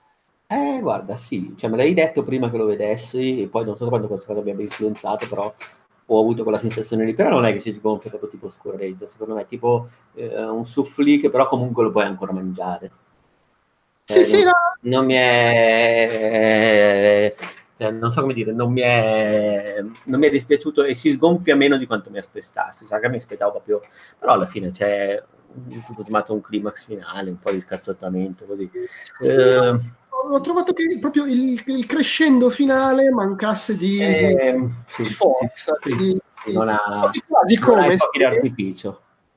[0.47, 3.89] Eh, guarda, sì, cioè me l'hai detto prima che lo vedessi, e poi non so
[3.89, 5.53] quanto questa cosa mi abbia influenzato, però
[6.17, 9.35] ho avuto quella sensazione lì, però non è che si sgonfia proprio tipo scorreggia, secondo
[9.35, 12.91] me è tipo eh, un soufflé che però comunque lo puoi ancora mangiare.
[14.05, 14.97] Sì, eh, sì, non, no.
[14.97, 16.05] non mi è...
[17.77, 21.57] Eh, non so come dire, non mi, è, non mi è dispiaciuto e si sgonfia
[21.57, 23.81] meno di quanto mi aspettassi, sa che mi aspettavo proprio,
[24.19, 25.21] però alla fine c'è
[25.87, 28.71] tutto sommato un climax finale, un po' di scazzottamento così.
[29.21, 29.79] Sì, eh,
[30.35, 35.77] ho trovato che proprio il, il crescendo finale mancasse di, eh, di, sì, di forza,
[35.83, 36.19] sì, di,
[36.53, 38.95] non ha, quasi come se,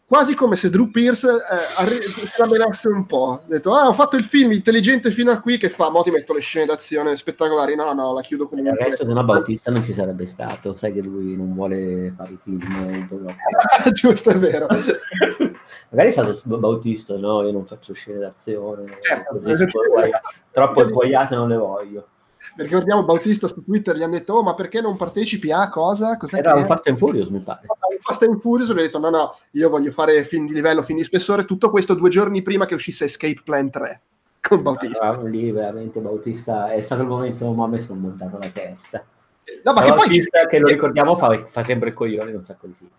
[0.08, 3.32] quasi come se Drew Pierce eh, arri- si lamentasse un po'.
[3.32, 5.90] Ha detto, ah, ho fatto il film intelligente fino a qui, che fa?
[5.90, 7.76] Mo ti metto le scene d'azione spettacolari.
[7.76, 8.86] No, no, la chiudo E comunque.
[8.86, 12.38] adesso se no Bautista non ci sarebbe stato, sai che lui non vuole fare i
[12.42, 13.08] film.
[13.08, 13.34] troppo.
[13.94, 14.68] Giusto, è vero.
[15.90, 17.44] Magari è stato Bautista, no?
[17.44, 19.66] Io non faccio scene d'azione, Certo, così
[20.52, 22.08] troppo sguaiate non le voglio.
[22.56, 26.18] Perché guardiamo Bautista su Twitter, gli hanno detto, oh, ma perché non partecipi a cosa?
[26.18, 26.66] Cos'è Era che un?
[26.66, 27.62] Fast and Furious, mi pare.
[27.68, 30.84] un Fast and Furious, lui ha detto, no, no, io voglio fare film di livello,
[30.84, 34.02] film di spessore, tutto questo due giorni prima che uscisse Escape Plan 3
[34.48, 35.06] con Bautista.
[35.06, 39.06] Allora, lì veramente Bautista è stato il momento in cui mi sono montato la testa.
[39.64, 42.44] No, ma che poi Bautista, che lo ricordiamo, fa, fa sempre il coglione in un
[42.44, 42.90] sacco di film.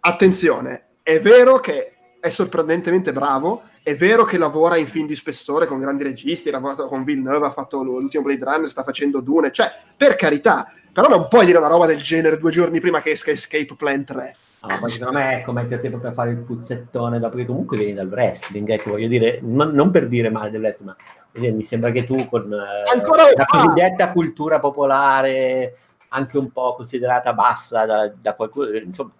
[0.00, 1.93] attenzione, è vero che
[2.24, 6.52] è sorprendentemente bravo, è vero che lavora in film di spessore con grandi registi, ha
[6.52, 11.06] lavorato con Villeneuve, ha fatto l'ultimo Blade Runner, sta facendo Dune, cioè, per carità, però
[11.06, 14.36] non puoi dire una roba del genere due giorni prima che esca Escape Plan 3.
[14.62, 17.92] No, poi secondo me ecco metterti proprio a fare il puzzettone dopo che comunque vieni
[17.92, 20.96] dal wrestling, ecco, voglio dire, non, non per dire male del wrestling, ma
[21.38, 25.76] dire, mi sembra che tu con eh, la cosiddetta cultura popolare,
[26.08, 29.12] anche un po' considerata bassa da, da qualcuno, insomma,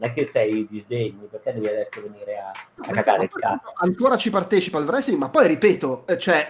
[0.00, 2.50] non è che sei disdegni, perché devi adesso venire a,
[2.88, 3.72] a cagare il cazzo?
[3.76, 6.48] Ancora ci partecipa al wrestling, ma poi ripeto, eh, cioè,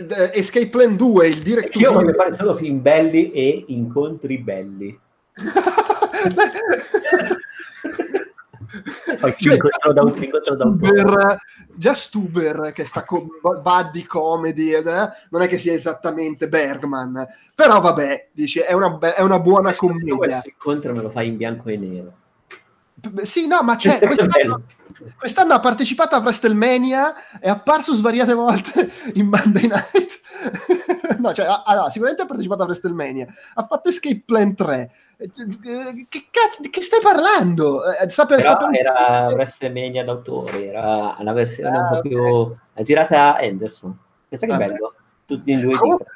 [0.00, 4.38] eh, Escape Plan 2, il direct to Io voglio fare solo film belli e incontri
[4.38, 4.98] belli.
[9.38, 11.38] Cioè, incontro da un incontro da un Stuber,
[11.74, 13.26] già Stuber che sta con
[13.62, 18.90] buddy comedy ed è- non è che sia esattamente Bergman però vabbè dici è una,
[18.90, 22.12] be- è una buona commedia Questo incontro me lo fai in bianco e nero.
[23.22, 24.62] Sì no ma c'è quest'anno,
[25.16, 30.20] quest'anno ha partecipato a WrestleMania è apparso svariate volte in Monday Night
[31.20, 36.06] no cioè ah, allora, sicuramente ha partecipato a WrestleMania ha fatto Escape Plan 3 Eh,
[36.08, 41.14] che cazzo di che stai parlando Eh, sta per- sta per- era WrestleMania d'autore, era
[41.20, 42.00] una versione Ah, un po' ok.
[42.02, 43.96] più è girata a Anderson.
[44.28, 44.94] Pensa che Ah, bello,
[45.24, 46.06] tutti in due Comunque-.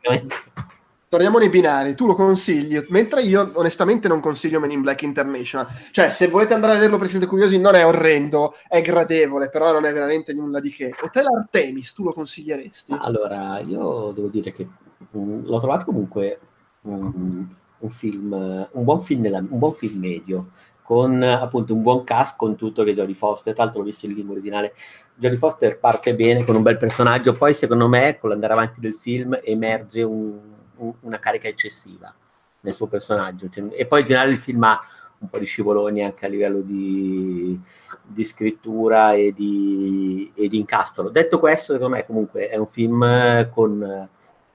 [1.12, 5.66] Torniamo nei binari, tu lo consigli, mentre io onestamente non consiglio Men in Black International.
[5.90, 9.72] Cioè, se volete andare a vederlo perché siete curiosi, non è orrendo, è gradevole, però
[9.72, 10.90] non è veramente nulla di che.
[11.02, 12.96] Hotel Artemis, tu lo consiglieresti?
[12.98, 14.66] Allora, io devo dire che
[15.14, 16.38] mm, l'ho trovato comunque
[16.88, 17.42] mm,
[17.80, 18.32] un film,
[18.72, 20.46] un buon film, nella- un buon film medio,
[20.82, 24.14] con appunto un buon cast con tutto che Jodie Foster, tra l'altro l'ho visto il
[24.14, 24.72] film originale,
[25.14, 28.94] Jodie Foster parte bene con un bel personaggio, poi secondo me con l'andare avanti del
[28.94, 32.12] film emerge un- una carica eccessiva
[32.60, 34.80] nel suo personaggio, Cioè, e poi in generale il film ha
[35.18, 37.58] un po' di scivoloni anche a livello di,
[38.02, 41.10] di scrittura e di, e di incastro.
[41.10, 44.08] Detto questo, secondo me comunque è un film eh, con eh,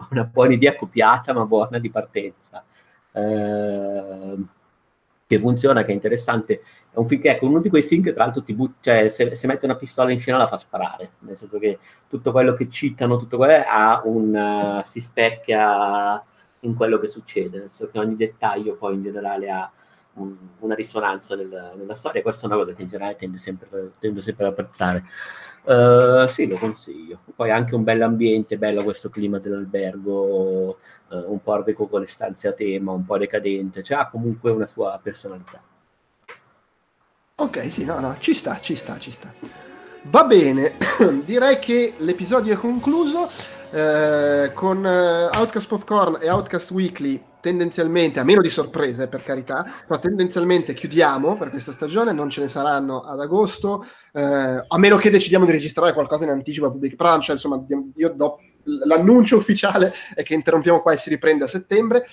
[0.09, 2.63] una buona idea copiata, ma buona di partenza.
[3.13, 4.49] Ehm,
[5.27, 6.61] che funziona, che è interessante.
[6.91, 9.07] È un film che, ecco, uno di quei film che tra l'altro ti but- cioè,
[9.09, 12.53] se, se mette una pistola in scena la fa sparare, nel senso che tutto quello
[12.53, 16.23] che citano, tutto quello ha un, eh, si specchia
[16.61, 19.71] in quello che succede, nel senso che ogni dettaglio poi in generale ha
[20.13, 23.37] un- una risonanza nel- nella storia, e questa è una cosa che in generale tende
[23.37, 25.03] sempre, tendo sempre ad apprezzare.
[25.69, 27.19] Eh, sì, lo consiglio.
[27.35, 30.77] Poi anche un bell'ambiente, bello questo clima dell'albergo,
[31.11, 34.09] eh, un po' art deco con le stanze a tema, un po' decadente, cioè ha
[34.09, 35.61] comunque una sua personalità.
[37.35, 39.33] Ok, sì, no, no, ci sta, ci sta, ci sta.
[40.03, 40.77] Va bene,
[41.25, 43.29] direi che l'episodio è concluso.
[43.69, 49.65] eh, con eh, Outcast Popcorn e Outcast Weekly tendenzialmente, a meno di sorprese per carità,
[49.87, 54.21] ma tendenzialmente chiudiamo per questa stagione, non ce ne saranno ad agosto, eh,
[54.67, 57.63] a meno che decidiamo di registrare qualcosa in anticipo a Public Prime, cioè, insomma
[57.95, 58.39] io do
[58.85, 62.05] l'annuncio ufficiale è che interrompiamo qua e si riprende a settembre.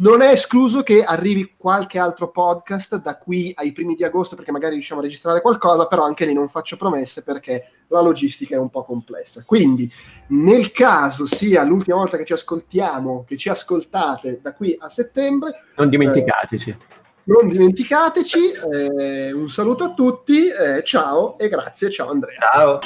[0.00, 4.50] Non è escluso che arrivi qualche altro podcast da qui ai primi di agosto, perché
[4.50, 8.58] magari riusciamo a registrare qualcosa, però anche lì non faccio promesse perché la logistica è
[8.58, 9.42] un po' complessa.
[9.44, 9.92] Quindi,
[10.28, 15.52] nel caso sia l'ultima volta che ci ascoltiamo, che ci ascoltate da qui a settembre,
[15.76, 16.76] Non dimenticateci.
[17.24, 18.52] non dimenticateci.
[18.98, 22.38] eh, un saluto a tutti, eh, ciao e grazie, ciao Andrea.
[22.38, 22.78] Ciao.